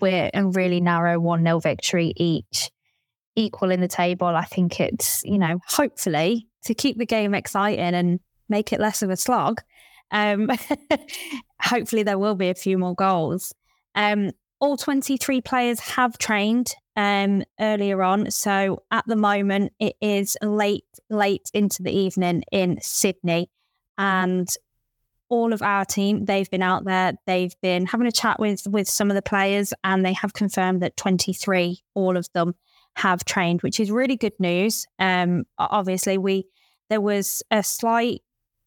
we're 0.00 0.30
a 0.32 0.46
really 0.46 0.80
narrow 0.80 1.18
one 1.18 1.42
0 1.44 1.60
victory 1.60 2.12
each, 2.16 2.70
equal 3.34 3.70
in 3.70 3.80
the 3.80 3.88
table. 3.88 4.28
I 4.28 4.44
think 4.44 4.80
it's 4.80 5.22
you 5.24 5.38
know 5.38 5.60
hopefully 5.66 6.48
to 6.64 6.74
keep 6.74 6.98
the 6.98 7.06
game 7.06 7.34
exciting 7.34 7.94
and 7.94 8.20
make 8.48 8.72
it 8.72 8.80
less 8.80 9.02
of 9.02 9.10
a 9.10 9.16
slog. 9.16 9.60
Um, 10.10 10.50
hopefully, 11.60 12.02
there 12.02 12.18
will 12.18 12.36
be 12.36 12.50
a 12.50 12.54
few 12.54 12.78
more 12.78 12.94
goals. 12.94 13.52
Um, 13.94 14.30
all 14.60 14.76
23 14.76 15.40
players 15.42 15.80
have 15.80 16.18
trained 16.18 16.74
um, 16.96 17.44
earlier 17.60 18.02
on. 18.02 18.30
So 18.30 18.82
at 18.90 19.06
the 19.06 19.16
moment, 19.16 19.72
it 19.78 19.96
is 20.00 20.36
late, 20.42 20.84
late 21.10 21.50
into 21.52 21.82
the 21.82 21.92
evening 21.92 22.42
in 22.50 22.78
Sydney. 22.80 23.50
And 23.98 24.48
all 25.28 25.52
of 25.52 25.62
our 25.62 25.84
team, 25.84 26.24
they've 26.24 26.50
been 26.50 26.62
out 26.62 26.84
there. 26.84 27.14
They've 27.26 27.54
been 27.60 27.86
having 27.86 28.06
a 28.06 28.12
chat 28.12 28.38
with 28.38 28.66
with 28.66 28.88
some 28.88 29.10
of 29.10 29.14
the 29.14 29.22
players, 29.22 29.72
and 29.84 30.04
they 30.04 30.12
have 30.12 30.32
confirmed 30.32 30.82
that 30.82 30.96
23, 30.96 31.80
all 31.94 32.16
of 32.16 32.28
them, 32.32 32.54
have 32.96 33.24
trained, 33.24 33.62
which 33.62 33.78
is 33.78 33.90
really 33.90 34.16
good 34.16 34.38
news. 34.38 34.86
Um, 34.98 35.44
obviously, 35.58 36.18
we 36.18 36.46
there 36.88 37.00
was 37.00 37.42
a 37.50 37.62
slight 37.62 38.22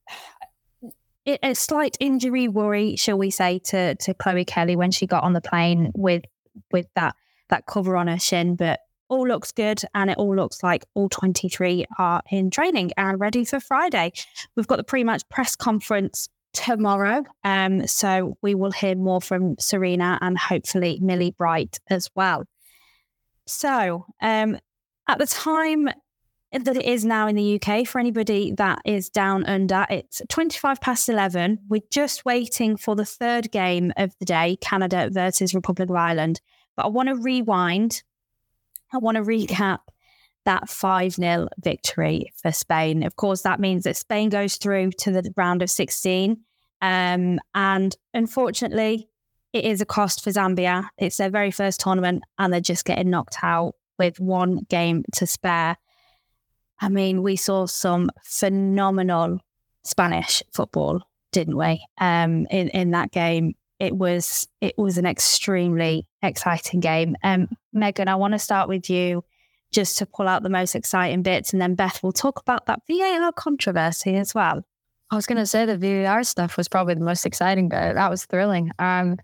a 1.25 1.53
slight 1.53 1.97
injury 1.99 2.47
worry, 2.47 2.95
shall 2.95 3.17
we 3.17 3.31
say, 3.31 3.59
to 3.65 3.95
to 3.95 4.13
Chloe 4.13 4.45
Kelly 4.45 4.75
when 4.75 4.91
she 4.91 5.07
got 5.07 5.23
on 5.23 5.33
the 5.33 5.41
plane 5.41 5.91
with 5.95 6.23
with 6.71 6.87
that 6.95 7.15
that 7.49 7.65
cover 7.65 7.97
on 7.97 8.07
her 8.07 8.19
shin, 8.19 8.55
but 8.55 8.79
all 9.09 9.27
looks 9.27 9.51
good 9.51 9.81
and 9.95 10.11
it 10.11 10.17
all 10.19 10.35
looks 10.35 10.61
like 10.61 10.85
all 10.93 11.09
23 11.09 11.83
are 11.97 12.21
in 12.29 12.51
training 12.51 12.91
and 12.95 13.19
ready 13.19 13.43
for 13.43 13.59
Friday. 13.59 14.11
We've 14.55 14.67
got 14.67 14.75
the 14.75 14.83
pre-match 14.83 15.27
press 15.29 15.55
conference 15.55 16.29
tomorrow. 16.53 17.23
Um, 17.43 17.87
so 17.87 18.37
we 18.41 18.55
will 18.55 18.71
hear 18.71 18.95
more 18.95 19.21
from 19.21 19.55
Sarina 19.57 20.17
and 20.21 20.37
hopefully 20.37 20.99
Millie 21.01 21.35
Bright 21.37 21.79
as 21.89 22.09
well. 22.15 22.45
So 23.45 24.05
um, 24.21 24.57
at 25.07 25.19
the 25.19 25.27
time 25.27 25.89
that 26.51 26.75
it 26.75 26.85
is 26.85 27.05
now 27.05 27.27
in 27.27 27.35
the 27.35 27.61
UK. 27.61 27.87
For 27.87 27.99
anybody 27.99 28.51
that 28.53 28.79
is 28.85 29.09
down 29.09 29.45
under, 29.45 29.85
it's 29.89 30.21
25 30.29 30.81
past 30.81 31.07
11. 31.07 31.59
We're 31.69 31.81
just 31.91 32.25
waiting 32.25 32.75
for 32.75 32.95
the 32.95 33.05
third 33.05 33.51
game 33.51 33.93
of 33.97 34.13
the 34.19 34.25
day, 34.25 34.57
Canada 34.61 35.09
versus 35.11 35.53
Republic 35.53 35.89
of 35.89 35.95
Ireland. 35.95 36.41
But 36.75 36.85
I 36.85 36.89
want 36.89 37.09
to 37.09 37.15
rewind. 37.15 38.01
I 38.91 38.97
want 38.97 39.17
to 39.17 39.23
recap 39.23 39.79
that 40.45 40.69
5 40.69 41.13
0 41.13 41.47
victory 41.59 42.31
for 42.41 42.51
Spain. 42.51 43.03
Of 43.03 43.15
course, 43.15 43.41
that 43.43 43.59
means 43.59 43.83
that 43.83 43.97
Spain 43.97 44.29
goes 44.29 44.55
through 44.55 44.91
to 44.99 45.11
the 45.11 45.31
round 45.35 45.61
of 45.61 45.69
16. 45.69 46.37
Um, 46.81 47.39
and 47.53 47.95
unfortunately, 48.13 49.09
it 49.53 49.65
is 49.65 49.81
a 49.81 49.85
cost 49.85 50.23
for 50.23 50.29
Zambia. 50.29 50.87
It's 50.97 51.17
their 51.17 51.29
very 51.29 51.51
first 51.51 51.79
tournament, 51.79 52.23
and 52.37 52.53
they're 52.53 52.61
just 52.61 52.85
getting 52.85 53.09
knocked 53.09 53.37
out 53.41 53.75
with 53.97 54.19
one 54.19 54.65
game 54.69 55.03
to 55.15 55.27
spare. 55.27 55.77
I 56.79 56.89
mean, 56.89 57.21
we 57.23 57.35
saw 57.35 57.65
some 57.65 58.09
phenomenal 58.23 59.39
Spanish 59.83 60.41
football, 60.53 61.01
didn't 61.31 61.57
we? 61.57 61.85
Um, 61.99 62.45
in 62.47 62.69
in 62.69 62.91
that 62.91 63.11
game, 63.11 63.55
it 63.79 63.95
was 63.95 64.47
it 64.61 64.77
was 64.77 64.97
an 64.97 65.05
extremely 65.05 66.07
exciting 66.21 66.79
game. 66.79 67.15
Um, 67.23 67.49
Megan, 67.73 68.07
I 68.07 68.15
want 68.15 68.33
to 68.33 68.39
start 68.39 68.69
with 68.69 68.89
you, 68.89 69.23
just 69.71 69.97
to 69.99 70.05
pull 70.05 70.27
out 70.27 70.43
the 70.43 70.49
most 70.49 70.75
exciting 70.75 71.21
bits, 71.21 71.53
and 71.53 71.61
then 71.61 71.75
Beth 71.75 72.01
will 72.03 72.11
talk 72.11 72.39
about 72.39 72.65
that 72.65 72.81
VAR 72.89 73.31
controversy 73.31 74.15
as 74.15 74.33
well. 74.33 74.63
I 75.11 75.15
was 75.15 75.25
gonna 75.25 75.45
say 75.45 75.65
the 75.65 75.77
VAR 75.77 76.23
stuff 76.23 76.57
was 76.57 76.67
probably 76.67 76.95
the 76.95 77.01
most 77.01 77.25
exciting 77.25 77.69
bit. 77.69 77.95
That 77.95 78.09
was 78.09 78.25
thrilling. 78.25 78.71
Um, 78.79 79.17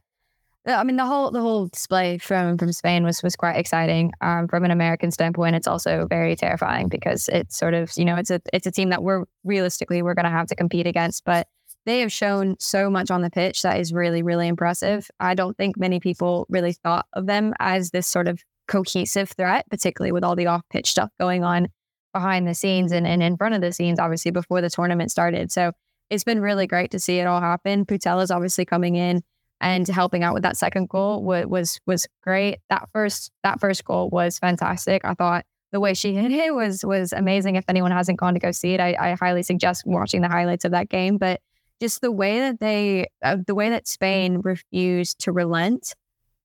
I 0.67 0.83
mean, 0.83 0.95
the 0.95 1.05
whole 1.05 1.29
the 1.29 1.41
whole 1.41 1.67
display 1.67 2.17
from 2.17 2.57
from 2.57 2.71
Spain 2.71 3.03
was 3.03 3.21
was 3.21 3.35
quite 3.35 3.57
exciting. 3.57 4.11
Um, 4.21 4.47
from 4.47 4.65
an 4.65 4.71
American 4.71 5.11
standpoint, 5.11 5.55
it's 5.55 5.67
also 5.67 6.07
very 6.09 6.35
terrifying 6.35 6.89
because 6.89 7.29
it's 7.29 7.55
sort 7.57 7.75
of 7.75 7.91
you 7.97 8.05
know 8.05 8.15
it's 8.15 8.31
a 8.31 8.41
it's 8.51 8.65
a 8.65 8.71
team 8.71 8.89
that 8.89 9.03
we're 9.03 9.25
realistically 9.43 10.01
we're 10.01 10.15
going 10.15 10.25
to 10.25 10.31
have 10.31 10.47
to 10.47 10.55
compete 10.55 10.87
against, 10.87 11.23
but 11.23 11.47
they 11.85 11.99
have 11.99 12.11
shown 12.11 12.55
so 12.59 12.89
much 12.89 13.11
on 13.11 13.21
the 13.21 13.29
pitch 13.29 13.61
that 13.61 13.79
is 13.79 13.93
really 13.93 14.23
really 14.23 14.47
impressive. 14.47 15.07
I 15.19 15.35
don't 15.35 15.55
think 15.55 15.77
many 15.77 15.99
people 15.99 16.47
really 16.49 16.73
thought 16.73 17.05
of 17.13 17.27
them 17.27 17.53
as 17.59 17.91
this 17.91 18.07
sort 18.07 18.27
of 18.27 18.43
cohesive 18.67 19.29
threat, 19.29 19.65
particularly 19.69 20.11
with 20.11 20.23
all 20.23 20.35
the 20.35 20.47
off 20.47 20.63
pitch 20.69 20.89
stuff 20.89 21.09
going 21.19 21.43
on 21.43 21.67
behind 22.13 22.47
the 22.47 22.55
scenes 22.55 22.91
and, 22.91 23.05
and 23.05 23.21
in 23.21 23.37
front 23.37 23.55
of 23.55 23.61
the 23.61 23.71
scenes, 23.71 23.99
obviously 23.99 24.31
before 24.31 24.61
the 24.61 24.69
tournament 24.69 25.11
started. 25.11 25.51
So 25.51 25.71
it's 26.09 26.23
been 26.23 26.41
really 26.41 26.67
great 26.67 26.91
to 26.91 26.99
see 26.99 27.19
it 27.19 27.25
all 27.25 27.41
happen. 27.41 27.85
Putellas 27.85 28.33
obviously 28.33 28.65
coming 28.65 28.95
in 28.95 29.21
and 29.61 29.87
helping 29.87 30.23
out 30.23 30.33
with 30.33 30.43
that 30.43 30.57
second 30.57 30.89
goal 30.89 31.23
was 31.23 31.45
was 31.47 31.79
was 31.85 32.07
great. 32.21 32.59
That 32.69 32.87
first 32.93 33.31
that 33.43 33.59
first 33.59 33.83
goal 33.85 34.09
was 34.09 34.39
fantastic. 34.39 35.03
I 35.05 35.13
thought 35.13 35.45
the 35.71 35.79
way 35.79 35.93
she 35.93 36.13
hit 36.15 36.31
it 36.31 36.53
was 36.53 36.85
was 36.85 37.13
amazing. 37.13 37.55
If 37.55 37.65
anyone 37.67 37.91
hasn't 37.91 38.19
gone 38.19 38.33
to 38.33 38.39
go 38.39 38.51
see 38.51 38.73
it, 38.73 38.79
I, 38.79 38.95
I 38.99 39.17
highly 39.19 39.43
suggest 39.43 39.83
watching 39.85 40.21
the 40.21 40.29
highlights 40.29 40.65
of 40.65 40.71
that 40.71 40.89
game. 40.89 41.17
But 41.17 41.41
just 41.81 42.01
the 42.01 42.11
way 42.11 42.39
that 42.39 42.59
they, 42.59 43.07
uh, 43.21 43.37
the 43.45 43.55
way 43.55 43.69
that 43.69 43.87
Spain 43.87 44.41
refused 44.43 45.19
to 45.19 45.31
relent 45.31 45.93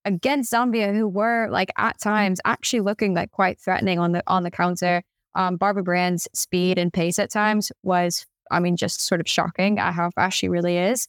against 0.04 0.52
Zambia, 0.52 0.94
who 0.94 1.08
were 1.08 1.48
like 1.50 1.70
at 1.76 2.00
times 2.00 2.40
actually 2.44 2.80
looking 2.80 3.14
like 3.14 3.30
quite 3.30 3.60
threatening 3.60 3.98
on 3.98 4.12
the 4.12 4.22
on 4.26 4.42
the 4.42 4.50
counter. 4.50 5.02
Um, 5.34 5.56
Barbra 5.56 5.84
Banda's 5.84 6.26
speed 6.32 6.78
and 6.78 6.92
pace 6.92 7.18
at 7.18 7.30
times 7.30 7.70
was, 7.82 8.26
I 8.50 8.58
mean, 8.58 8.76
just 8.76 9.00
sort 9.00 9.20
of 9.20 9.28
shocking 9.28 9.78
at 9.78 9.94
how 9.94 10.10
fast 10.10 10.36
she 10.38 10.48
really 10.48 10.76
is. 10.76 11.06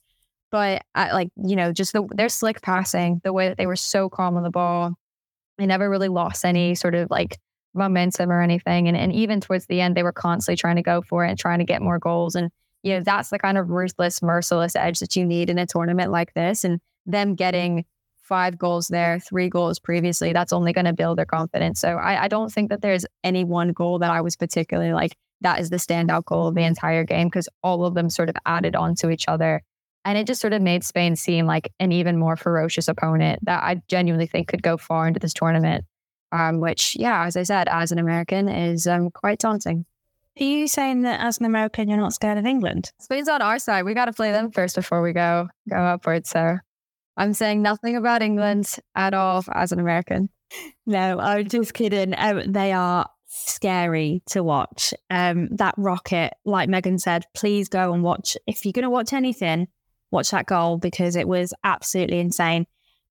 But 0.51 0.83
I, 0.93 1.13
like, 1.13 1.29
you 1.43 1.55
know, 1.55 1.71
just 1.71 1.93
the, 1.93 2.07
their 2.13 2.29
slick 2.29 2.61
passing, 2.61 3.21
the 3.23 3.33
way 3.33 3.47
that 3.47 3.57
they 3.57 3.65
were 3.65 3.75
so 3.75 4.09
calm 4.09 4.37
on 4.37 4.43
the 4.43 4.51
ball, 4.51 4.93
they 5.57 5.65
never 5.65 5.89
really 5.89 6.09
lost 6.09 6.45
any 6.45 6.75
sort 6.75 6.93
of 6.93 7.09
like 7.09 7.39
momentum 7.73 8.31
or 8.31 8.41
anything. 8.41 8.87
And, 8.87 8.97
and 8.97 9.13
even 9.13 9.41
towards 9.41 9.65
the 9.65 9.81
end, 9.81 9.95
they 9.95 10.03
were 10.03 10.11
constantly 10.11 10.57
trying 10.57 10.75
to 10.75 10.81
go 10.81 11.01
for 11.01 11.25
it 11.25 11.29
and 11.29 11.39
trying 11.39 11.59
to 11.59 11.65
get 11.65 11.81
more 11.81 11.97
goals. 11.97 12.35
And, 12.35 12.51
you 12.83 12.93
know, 12.93 13.03
that's 13.03 13.29
the 13.29 13.39
kind 13.39 13.57
of 13.57 13.69
ruthless, 13.69 14.21
merciless 14.21 14.75
edge 14.75 14.99
that 14.99 15.15
you 15.15 15.25
need 15.25 15.49
in 15.49 15.57
a 15.57 15.65
tournament 15.65 16.11
like 16.11 16.33
this. 16.33 16.63
And 16.63 16.79
them 17.05 17.33
getting 17.33 17.85
five 18.31 18.57
goals 18.57 18.87
there, 18.87 19.19
three 19.19 19.49
goals 19.49 19.77
previously, 19.77 20.31
that's 20.31 20.53
only 20.53 20.71
going 20.71 20.85
to 20.85 20.93
build 20.93 21.17
their 21.17 21.25
confidence. 21.25 21.81
So 21.81 21.97
I, 21.97 22.23
I 22.23 22.27
don't 22.29 22.49
think 22.49 22.69
that 22.69 22.81
there's 22.81 23.05
any 23.25 23.43
one 23.43 23.73
goal 23.73 23.99
that 23.99 24.09
I 24.09 24.21
was 24.21 24.37
particularly 24.37 24.93
like, 24.93 25.17
that 25.41 25.59
is 25.59 25.69
the 25.69 25.75
standout 25.75 26.23
goal 26.23 26.47
of 26.47 26.55
the 26.55 26.63
entire 26.63 27.03
game 27.03 27.27
because 27.27 27.49
all 27.61 27.83
of 27.83 27.93
them 27.93 28.09
sort 28.09 28.29
of 28.29 28.35
added 28.45 28.73
on 28.73 28.95
to 28.95 29.09
each 29.09 29.25
other 29.27 29.61
and 30.05 30.17
it 30.17 30.25
just 30.25 30.39
sort 30.39 30.53
of 30.53 30.61
made 30.61 30.85
Spain 30.85 31.17
seem 31.17 31.45
like 31.45 31.73
an 31.81 31.91
even 31.91 32.17
more 32.17 32.37
ferocious 32.37 32.87
opponent 32.87 33.39
that 33.43 33.63
I 33.63 33.81
genuinely 33.89 34.27
think 34.27 34.47
could 34.47 34.63
go 34.63 34.77
far 34.77 35.09
into 35.09 35.19
this 35.19 35.33
tournament. 35.33 35.83
Um, 36.31 36.61
which, 36.61 36.95
yeah, 36.97 37.25
as 37.25 37.35
I 37.35 37.43
said, 37.43 37.67
as 37.67 37.91
an 37.91 37.99
American, 37.99 38.47
is 38.47 38.87
um, 38.87 39.11
quite 39.11 39.39
daunting. 39.39 39.85
Are 40.39 40.43
you 40.45 40.65
saying 40.69 41.01
that 41.01 41.19
as 41.19 41.39
an 41.39 41.45
American, 41.45 41.89
you're 41.89 41.97
not 41.97 42.13
scared 42.13 42.37
of 42.37 42.45
England? 42.45 42.89
Spain's 43.01 43.27
on 43.27 43.41
our 43.41 43.59
side. 43.59 43.83
We 43.83 43.93
got 43.93 44.05
to 44.05 44.13
play 44.13 44.31
them 44.31 44.49
first 44.49 44.77
before 44.77 45.01
we 45.01 45.11
go 45.11 45.49
go 45.69 45.75
upwards. 45.75 46.29
So 46.29 46.59
I'm 47.21 47.33
saying 47.35 47.61
nothing 47.61 47.95
about 47.95 48.23
England 48.23 48.77
at 48.95 49.13
all 49.13 49.43
as 49.53 49.71
an 49.71 49.79
American. 49.79 50.29
No, 50.87 51.19
I'm 51.19 51.47
just 51.47 51.75
kidding. 51.75 52.15
Um, 52.17 52.51
they 52.51 52.71
are 52.71 53.07
scary 53.27 54.23
to 54.31 54.41
watch. 54.41 54.91
Um, 55.11 55.47
that 55.51 55.75
rocket, 55.77 56.33
like 56.45 56.67
Megan 56.67 56.97
said, 56.97 57.25
please 57.35 57.69
go 57.69 57.93
and 57.93 58.01
watch. 58.01 58.37
If 58.47 58.65
you're 58.65 58.73
going 58.73 58.85
to 58.85 58.89
watch 58.89 59.13
anything, 59.13 59.67
watch 60.09 60.31
that 60.31 60.47
goal 60.47 60.79
because 60.79 61.15
it 61.15 61.27
was 61.27 61.53
absolutely 61.63 62.19
insane. 62.19 62.65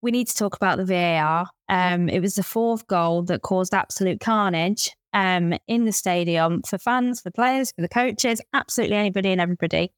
We 0.02 0.12
need 0.12 0.28
to 0.28 0.36
talk 0.36 0.54
about 0.54 0.78
the 0.78 0.84
VAR. 0.84 1.48
Um, 1.68 2.08
it 2.08 2.20
was 2.20 2.36
the 2.36 2.44
fourth 2.44 2.86
goal 2.86 3.24
that 3.24 3.42
caused 3.42 3.74
absolute 3.74 4.20
carnage 4.20 4.92
um, 5.14 5.52
in 5.66 5.84
the 5.84 5.90
stadium 5.90 6.62
for 6.62 6.78
fans, 6.78 7.22
for 7.22 7.32
players, 7.32 7.72
for 7.72 7.82
the 7.82 7.88
coaches, 7.88 8.40
absolutely 8.52 8.98
anybody 8.98 9.32
and 9.32 9.40
everybody. 9.40 9.92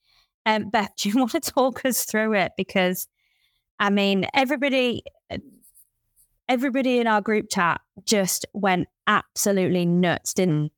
Um, 0.47 0.71
Beth, 0.71 0.95
do 0.97 1.11
you 1.11 1.19
want 1.19 1.33
to 1.33 1.41
talk 1.41 1.85
us 1.85 2.07
through 2.07 2.33
it? 2.37 2.53
Because, 2.57 3.07
I 3.79 3.91
mean, 3.91 4.27
everybody, 4.35 5.03
everybody 6.49 6.99
in 6.99 7.07
our 7.07 7.21
group 7.21 7.47
chat 7.51 7.81
just 8.05 8.47
went 8.53 8.89
absolutely 9.07 9.87
nuts, 9.87 10.35
didn't 10.35 10.73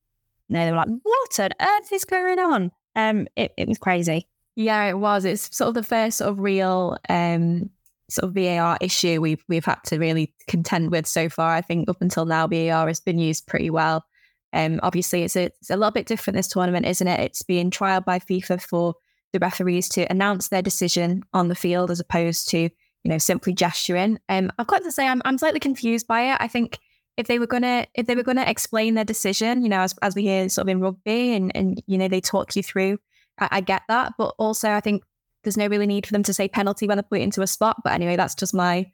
they? 0.48 0.64
They 0.64 0.70
were 0.70 0.76
like, 0.76 0.88
"What 1.02 1.40
on 1.40 1.50
earth 1.60 1.92
is 1.92 2.04
going 2.04 2.38
on?" 2.38 2.72
Um, 2.96 3.28
it, 3.36 3.52
it 3.56 3.68
was 3.68 3.78
crazy. 3.78 4.28
Yeah, 4.56 4.84
it 4.84 4.98
was. 4.98 5.24
It's 5.24 5.54
sort 5.56 5.68
of 5.68 5.74
the 5.74 5.82
first 5.82 6.18
sort 6.18 6.30
of 6.30 6.40
real 6.40 6.98
um, 7.08 7.70
sort 8.10 8.28
of 8.28 8.34
VAR 8.34 8.76
issue 8.80 9.20
we've 9.20 9.44
we've 9.48 9.64
had 9.64 9.78
to 9.86 9.98
really 9.98 10.34
contend 10.48 10.90
with 10.90 11.06
so 11.06 11.28
far. 11.28 11.54
I 11.54 11.60
think 11.60 11.88
up 11.88 12.00
until 12.00 12.26
now, 12.26 12.46
VAR 12.46 12.88
has 12.88 13.00
been 13.00 13.18
used 13.18 13.46
pretty 13.46 13.70
well. 13.70 14.04
Um, 14.52 14.80
obviously, 14.82 15.22
it's 15.22 15.36
a, 15.36 15.44
it's 15.44 15.70
a 15.70 15.76
little 15.76 15.92
bit 15.92 16.06
different 16.06 16.36
this 16.36 16.48
tournament, 16.48 16.86
isn't 16.86 17.06
it? 17.06 17.20
It's 17.20 17.42
being 17.42 17.70
trialed 17.70 18.04
by 18.04 18.18
FIFA 18.18 18.60
for 18.60 18.94
the 19.32 19.38
referees 19.38 19.88
to 19.90 20.10
announce 20.10 20.48
their 20.48 20.62
decision 20.62 21.22
on 21.32 21.48
the 21.48 21.54
field 21.54 21.90
as 21.90 22.00
opposed 22.00 22.48
to 22.50 22.68
you 23.04 23.10
know 23.10 23.18
simply 23.18 23.52
gesturing. 23.52 24.18
Um, 24.28 24.52
I've 24.58 24.66
got 24.66 24.82
to 24.84 24.92
say, 24.92 25.06
I'm 25.06 25.22
I'm 25.24 25.38
slightly 25.38 25.60
confused 25.60 26.06
by 26.06 26.32
it. 26.32 26.36
I 26.40 26.48
think 26.48 26.78
if 27.16 27.26
they 27.26 27.38
were 27.38 27.46
gonna 27.46 27.86
if 27.94 28.06
they 28.06 28.14
were 28.14 28.22
gonna 28.22 28.44
explain 28.46 28.94
their 28.94 29.04
decision, 29.04 29.62
you 29.62 29.68
know, 29.68 29.80
as 29.80 29.94
as 30.02 30.14
we 30.14 30.22
hear 30.22 30.48
sort 30.48 30.66
of 30.66 30.68
in 30.70 30.80
rugby, 30.80 31.34
and 31.34 31.54
and 31.54 31.82
you 31.86 31.98
know 31.98 32.08
they 32.08 32.20
talk 32.20 32.56
you 32.56 32.62
through 32.62 32.98
I, 33.40 33.48
I 33.52 33.60
get 33.60 33.82
that, 33.88 34.12
but 34.18 34.34
also 34.38 34.70
I 34.70 34.80
think 34.80 35.02
there's 35.42 35.56
no 35.56 35.66
really 35.66 35.86
need 35.86 36.06
for 36.06 36.12
them 36.12 36.22
to 36.24 36.34
say 36.34 36.48
penalty 36.48 36.86
when 36.86 36.98
they 36.98 37.02
put 37.02 37.20
it 37.20 37.24
into 37.24 37.42
a 37.42 37.46
spot. 37.46 37.78
But 37.82 37.94
anyway, 37.94 38.16
that's 38.16 38.34
just 38.34 38.54
my 38.54 38.90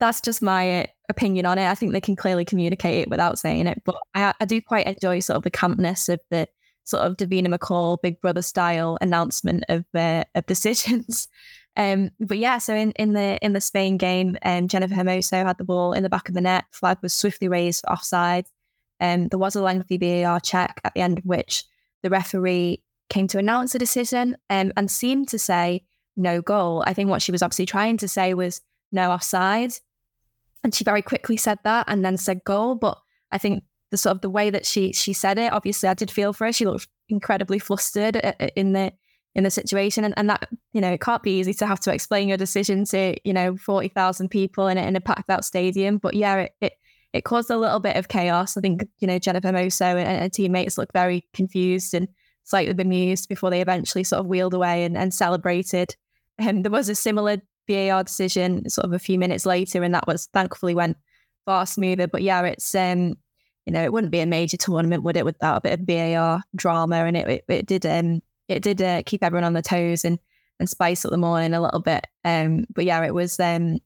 that's 0.00 0.20
just 0.20 0.42
my 0.42 0.88
opinion 1.08 1.46
on 1.46 1.58
it. 1.58 1.68
I 1.68 1.74
think 1.74 1.92
they 1.92 2.00
can 2.00 2.16
clearly 2.16 2.44
communicate 2.44 3.02
it 3.02 3.10
without 3.10 3.38
saying 3.38 3.66
it. 3.66 3.82
But 3.84 3.96
I, 4.14 4.32
I 4.40 4.44
do 4.44 4.60
quite 4.60 4.86
enjoy 4.86 5.20
sort 5.20 5.36
of 5.36 5.42
the 5.42 5.50
campness 5.50 6.08
of 6.08 6.20
the 6.30 6.48
sort 6.84 7.04
of 7.04 7.16
Davina 7.16 7.54
McCall 7.54 7.98
Big 8.02 8.20
Brother 8.20 8.42
style 8.42 8.98
announcement 9.00 9.64
of 9.68 9.84
uh, 9.94 10.24
of 10.34 10.46
decisions. 10.46 11.28
Um, 11.76 12.10
but 12.20 12.38
yeah, 12.38 12.58
so 12.58 12.74
in, 12.74 12.92
in 12.92 13.14
the 13.14 13.38
in 13.42 13.54
the 13.54 13.60
Spain 13.60 13.96
game, 13.96 14.36
um, 14.44 14.68
Jennifer 14.68 14.94
Hermoso 14.94 15.44
had 15.44 15.58
the 15.58 15.64
ball 15.64 15.92
in 15.92 16.02
the 16.02 16.10
back 16.10 16.28
of 16.28 16.34
the 16.34 16.40
net. 16.40 16.64
Flag 16.70 16.98
was 17.02 17.14
swiftly 17.14 17.48
raised 17.48 17.80
for 17.80 17.92
offside. 17.92 18.46
Um, 19.00 19.28
there 19.28 19.38
was 19.38 19.56
a 19.56 19.62
lengthy 19.62 19.96
VAR 19.96 20.38
check 20.38 20.80
at 20.84 20.94
the 20.94 21.00
end 21.00 21.18
of 21.18 21.24
which 21.24 21.64
the 22.02 22.10
referee 22.10 22.82
came 23.08 23.26
to 23.28 23.38
announce 23.38 23.74
a 23.74 23.78
decision 23.78 24.36
um, 24.48 24.72
and 24.76 24.90
seemed 24.90 25.28
to 25.28 25.38
say 25.38 25.84
no 26.16 26.40
goal. 26.40 26.84
I 26.86 26.94
think 26.94 27.10
what 27.10 27.22
she 27.22 27.32
was 27.32 27.42
obviously 27.42 27.66
trying 27.66 27.96
to 27.98 28.08
say 28.08 28.34
was 28.34 28.60
no 28.92 29.10
offside. 29.10 29.72
And 30.62 30.74
she 30.74 30.84
very 30.84 31.02
quickly 31.02 31.36
said 31.36 31.58
that 31.64 31.86
and 31.88 32.04
then 32.04 32.16
said 32.16 32.44
goal. 32.44 32.74
But 32.74 32.98
I 33.32 33.38
think 33.38 33.64
the 33.90 33.96
sort 33.96 34.16
of 34.16 34.20
the 34.20 34.30
way 34.30 34.50
that 34.50 34.64
she 34.66 34.92
she 34.92 35.12
said 35.12 35.38
it, 35.38 35.52
obviously 35.52 35.88
I 35.88 35.94
did 35.94 36.10
feel 36.10 36.32
for 36.32 36.46
her. 36.46 36.52
She 36.52 36.64
looked 36.64 36.88
incredibly 37.08 37.58
flustered 37.58 38.16
uh, 38.16 38.32
uh, 38.38 38.48
in 38.56 38.72
the 38.72 38.92
in 39.34 39.44
the 39.44 39.50
situation. 39.50 40.04
And, 40.04 40.14
and 40.16 40.28
that, 40.30 40.48
you 40.72 40.80
know, 40.80 40.92
it 40.92 41.00
can't 41.00 41.22
be 41.22 41.38
easy 41.38 41.54
to 41.54 41.66
have 41.66 41.80
to 41.80 41.92
explain 41.92 42.28
your 42.28 42.36
decision 42.36 42.84
to, 42.86 43.16
you 43.24 43.32
know, 43.32 43.56
40,000 43.56 44.28
people 44.28 44.68
in, 44.68 44.78
in 44.78 44.96
a 44.96 45.00
packed 45.00 45.30
out 45.30 45.44
stadium. 45.44 45.98
But 45.98 46.14
yeah, 46.14 46.36
it, 46.36 46.52
it, 46.60 46.72
it 47.12 47.24
caused 47.24 47.50
a 47.50 47.56
little 47.56 47.80
bit 47.80 47.96
of 47.96 48.08
chaos. 48.08 48.56
I 48.56 48.60
think, 48.60 48.84
you 48.98 49.06
know, 49.06 49.18
Jennifer 49.18 49.48
and, 49.48 49.56
and 49.56 50.22
her 50.22 50.28
teammates 50.28 50.78
looked 50.78 50.92
very 50.92 51.26
confused 51.32 51.94
and 51.94 52.08
slightly 52.44 52.74
bemused 52.74 53.28
before 53.28 53.50
they 53.50 53.60
eventually 53.60 54.04
sort 54.04 54.20
of 54.20 54.26
wheeled 54.26 54.54
away 54.54 54.84
and, 54.84 54.96
and 54.96 55.14
celebrated. 55.14 55.94
Um, 56.38 56.62
there 56.62 56.72
was 56.72 56.88
a 56.88 56.94
similar 56.94 57.40
VAR 57.68 58.02
decision 58.02 58.68
sort 58.68 58.84
of 58.84 58.92
a 58.92 58.98
few 58.98 59.18
minutes 59.18 59.46
later, 59.46 59.82
and 59.82 59.94
that 59.94 60.06
was 60.06 60.28
thankfully 60.32 60.74
went 60.74 60.96
far 61.44 61.66
smoother. 61.66 62.08
But 62.08 62.22
yeah, 62.22 62.42
it's 62.42 62.74
um, 62.74 63.14
you 63.66 63.72
know, 63.72 63.82
it 63.82 63.92
wouldn't 63.92 64.10
be 64.10 64.20
a 64.20 64.26
major 64.26 64.56
tournament, 64.56 65.04
would 65.04 65.16
it, 65.16 65.24
without 65.24 65.58
a 65.58 65.60
bit 65.60 65.80
of 65.80 65.86
VAR 65.86 66.42
drama? 66.56 67.04
And 67.04 67.16
it 67.16 67.28
it, 67.28 67.44
it 67.48 67.66
did 67.66 67.86
um, 67.86 68.22
it 68.52 68.62
did 68.62 68.82
uh, 68.82 69.02
keep 69.04 69.22
everyone 69.22 69.44
on 69.44 69.52
their 69.52 69.62
toes 69.62 70.04
and 70.04 70.18
and 70.60 70.68
spice 70.68 71.04
up 71.04 71.10
the 71.10 71.16
morning 71.16 71.54
a 71.54 71.60
little 71.60 71.80
bit. 71.80 72.06
Um, 72.24 72.66
but 72.74 72.84
yeah, 72.84 73.04
it 73.04 73.14
was 73.14 73.40
um, 73.40 73.78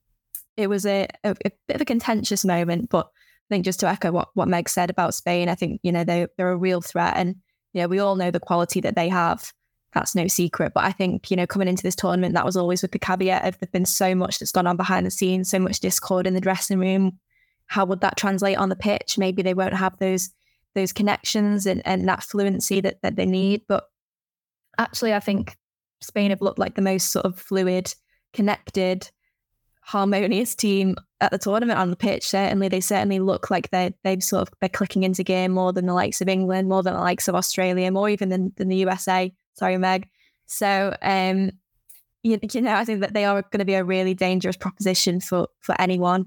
it 0.55 0.67
was 0.67 0.85
a, 0.85 1.07
a, 1.23 1.31
a 1.45 1.51
bit 1.67 1.75
of 1.75 1.81
a 1.81 1.85
contentious 1.85 2.45
moment, 2.45 2.89
but 2.89 3.07
I 3.07 3.55
think 3.55 3.65
just 3.65 3.79
to 3.79 3.87
echo 3.87 4.11
what, 4.11 4.29
what 4.33 4.47
Meg 4.47 4.67
said 4.67 4.89
about 4.89 5.13
Spain, 5.13 5.47
I 5.47 5.55
think, 5.55 5.79
you 5.83 5.91
know, 5.91 6.03
they, 6.03 6.27
they're 6.37 6.51
a 6.51 6.57
real 6.57 6.81
threat. 6.81 7.13
And 7.15 7.35
you 7.73 7.81
know, 7.81 7.87
we 7.87 7.99
all 7.99 8.15
know 8.15 8.31
the 8.31 8.39
quality 8.39 8.81
that 8.81 8.95
they 8.95 9.09
have. 9.09 9.53
That's 9.93 10.15
no 10.15 10.27
secret. 10.27 10.73
But 10.75 10.83
I 10.83 10.91
think, 10.91 11.31
you 11.31 11.37
know, 11.37 11.47
coming 11.47 11.67
into 11.67 11.83
this 11.83 11.95
tournament, 11.95 12.33
that 12.33 12.45
was 12.45 12.57
always 12.57 12.81
with 12.81 12.91
the 12.91 12.99
caveat 12.99 13.45
of 13.45 13.57
there's 13.57 13.71
been 13.71 13.85
so 13.85 14.13
much 14.15 14.39
that's 14.39 14.51
gone 14.51 14.67
on 14.67 14.77
behind 14.77 15.05
the 15.05 15.11
scenes, 15.11 15.49
so 15.49 15.59
much 15.59 15.79
discord 15.79 16.27
in 16.27 16.33
the 16.33 16.41
dressing 16.41 16.79
room. 16.79 17.19
How 17.67 17.85
would 17.85 18.01
that 18.01 18.17
translate 18.17 18.57
on 18.57 18.69
the 18.69 18.75
pitch? 18.75 19.17
Maybe 19.17 19.41
they 19.41 19.53
won't 19.53 19.73
have 19.73 19.97
those 19.99 20.29
those 20.75 20.93
connections 20.93 21.65
and, 21.65 21.81
and 21.85 22.07
that 22.07 22.23
fluency 22.23 22.81
that, 22.81 23.01
that 23.01 23.15
they 23.15 23.25
need. 23.25 23.61
But 23.67 23.85
actually, 24.77 25.13
I 25.13 25.19
think 25.19 25.55
Spain 26.01 26.29
have 26.29 26.41
looked 26.41 26.59
like 26.59 26.75
the 26.75 26.81
most 26.81 27.11
sort 27.11 27.25
of 27.25 27.39
fluid, 27.39 27.93
connected, 28.33 29.09
harmonious 29.81 30.53
team 30.53 30.95
at 31.21 31.31
the 31.31 31.37
tournament 31.37 31.79
on 31.79 31.89
the 31.89 31.95
pitch. 31.95 32.27
Certainly, 32.27 32.69
they 32.69 32.81
certainly 32.81 33.19
look 33.19 33.49
like 33.49 33.69
they 33.69 33.93
they've 34.03 34.23
sort 34.23 34.43
of 34.43 34.53
they're 34.59 34.69
clicking 34.69 35.03
into 35.03 35.23
game 35.23 35.51
more 35.51 35.73
than 35.73 35.85
the 35.85 35.93
likes 35.93 36.21
of 36.21 36.29
England, 36.29 36.69
more 36.69 36.83
than 36.83 36.93
the 36.93 36.99
likes 36.99 37.27
of 37.27 37.35
Australia, 37.35 37.91
more 37.91 38.09
even 38.09 38.29
than, 38.29 38.53
than 38.57 38.67
the 38.67 38.77
USA. 38.77 39.33
Sorry, 39.53 39.77
Meg. 39.77 40.07
So, 40.45 40.95
um, 41.01 41.51
you, 42.23 42.39
you 42.51 42.61
know, 42.61 42.73
I 42.73 42.85
think 42.85 43.01
that 43.01 43.13
they 43.13 43.25
are 43.25 43.41
going 43.41 43.59
to 43.59 43.65
be 43.65 43.73
a 43.75 43.83
really 43.83 44.13
dangerous 44.13 44.57
proposition 44.57 45.19
for 45.19 45.47
for 45.59 45.79
anyone. 45.79 46.25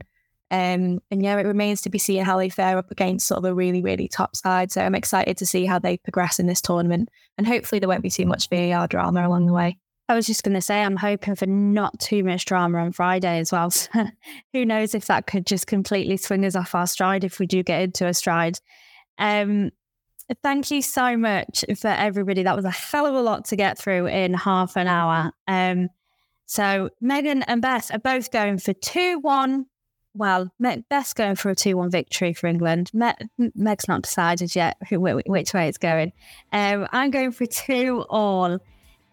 Um, 0.50 1.00
and 1.10 1.22
yeah, 1.22 1.38
it 1.38 1.46
remains 1.46 1.80
to 1.82 1.90
be 1.90 1.98
seen 1.98 2.24
how 2.24 2.36
they 2.36 2.48
fare 2.48 2.76
up 2.76 2.90
against 2.90 3.26
sort 3.26 3.38
of 3.38 3.44
a 3.44 3.54
really, 3.54 3.82
really 3.82 4.08
top 4.08 4.34
side. 4.34 4.72
So 4.72 4.82
I'm 4.82 4.94
excited 4.94 5.36
to 5.38 5.46
see 5.46 5.64
how 5.64 5.78
they 5.78 5.96
progress 5.98 6.38
in 6.38 6.46
this 6.46 6.60
tournament. 6.60 7.08
And 7.38 7.46
hopefully 7.46 7.78
there 7.78 7.88
won't 7.88 8.02
be 8.02 8.10
too 8.10 8.26
much 8.26 8.48
VAR 8.48 8.88
drama 8.88 9.26
along 9.26 9.46
the 9.46 9.52
way. 9.52 9.78
I 10.08 10.14
was 10.14 10.26
just 10.26 10.42
going 10.42 10.54
to 10.54 10.60
say, 10.60 10.82
I'm 10.82 10.96
hoping 10.96 11.36
for 11.36 11.46
not 11.46 12.00
too 12.00 12.24
much 12.24 12.44
drama 12.44 12.78
on 12.78 12.90
Friday 12.90 13.38
as 13.38 13.52
well. 13.52 13.72
who 14.52 14.64
knows 14.64 14.92
if 14.92 15.06
that 15.06 15.28
could 15.28 15.46
just 15.46 15.68
completely 15.68 16.16
swing 16.16 16.44
us 16.44 16.56
off 16.56 16.74
our 16.74 16.88
stride 16.88 17.22
if 17.22 17.38
we 17.38 17.46
do 17.46 17.62
get 17.62 17.82
into 17.82 18.08
a 18.08 18.12
stride. 18.12 18.58
Um, 19.18 19.70
thank 20.42 20.72
you 20.72 20.82
so 20.82 21.16
much 21.16 21.64
for 21.78 21.88
everybody. 21.88 22.42
That 22.42 22.56
was 22.56 22.64
a 22.64 22.70
hell 22.70 23.06
of 23.06 23.14
a 23.14 23.20
lot 23.20 23.44
to 23.46 23.56
get 23.56 23.78
through 23.78 24.06
in 24.06 24.34
half 24.34 24.76
an 24.76 24.88
hour. 24.88 25.30
Um, 25.46 25.90
so 26.46 26.90
Megan 27.00 27.44
and 27.44 27.62
Beth 27.62 27.94
are 27.94 28.00
both 28.00 28.32
going 28.32 28.58
for 28.58 28.72
2 28.72 29.20
1 29.20 29.66
well, 30.14 30.50
Beth's 30.58 31.14
going 31.14 31.36
for 31.36 31.50
a 31.50 31.54
2 31.54 31.76
1 31.76 31.90
victory 31.90 32.32
for 32.32 32.46
England. 32.46 32.90
Meg's 32.92 33.88
not 33.88 34.02
decided 34.02 34.54
yet 34.54 34.76
which 34.90 35.54
way 35.54 35.68
it's 35.68 35.78
going. 35.78 36.12
Um, 36.52 36.86
I'm 36.92 37.10
going 37.10 37.32
for 37.32 37.46
2 37.46 38.06
all. 38.08 38.58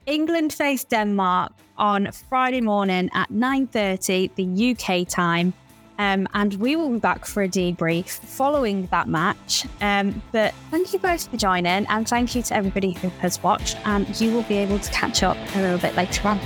England 0.05 0.53
face 0.53 0.86
Denmark 0.86 1.51
on 1.77 2.10
Friday 2.29 2.62
morning 2.62 3.10
at 3.13 3.29
9.30, 3.29 4.36
the 4.36 4.71
UK 4.71 5.07
time. 5.07 5.53
Um, 5.99 6.27
and 6.33 6.53
we 6.55 6.75
will 6.75 6.89
be 6.89 6.99
back 6.99 7.25
for 7.25 7.43
a 7.43 7.49
debrief 7.49 8.10
following 8.10 8.86
that 8.88 9.07
match. 9.07 9.65
Um, 9.81 10.21
but 10.31 10.53
thank 10.69 10.93
you 10.93 10.99
both 10.99 11.27
for 11.27 11.38
joining, 11.38 11.88
and 11.88 12.07
thank 12.07 12.36
you 12.36 12.43
to 12.43 12.55
everybody 12.55 12.91
who 12.91 13.10
has 13.19 13.41
watched. 13.41 13.77
And 13.86 14.19
you 14.21 14.31
will 14.31 14.43
be 14.43 14.57
able 14.57 14.79
to 14.79 14.91
catch 14.91 15.23
up 15.23 15.38
a 15.55 15.62
little 15.62 15.79
bit 15.79 15.95
later 15.95 16.27
on. 16.27 16.39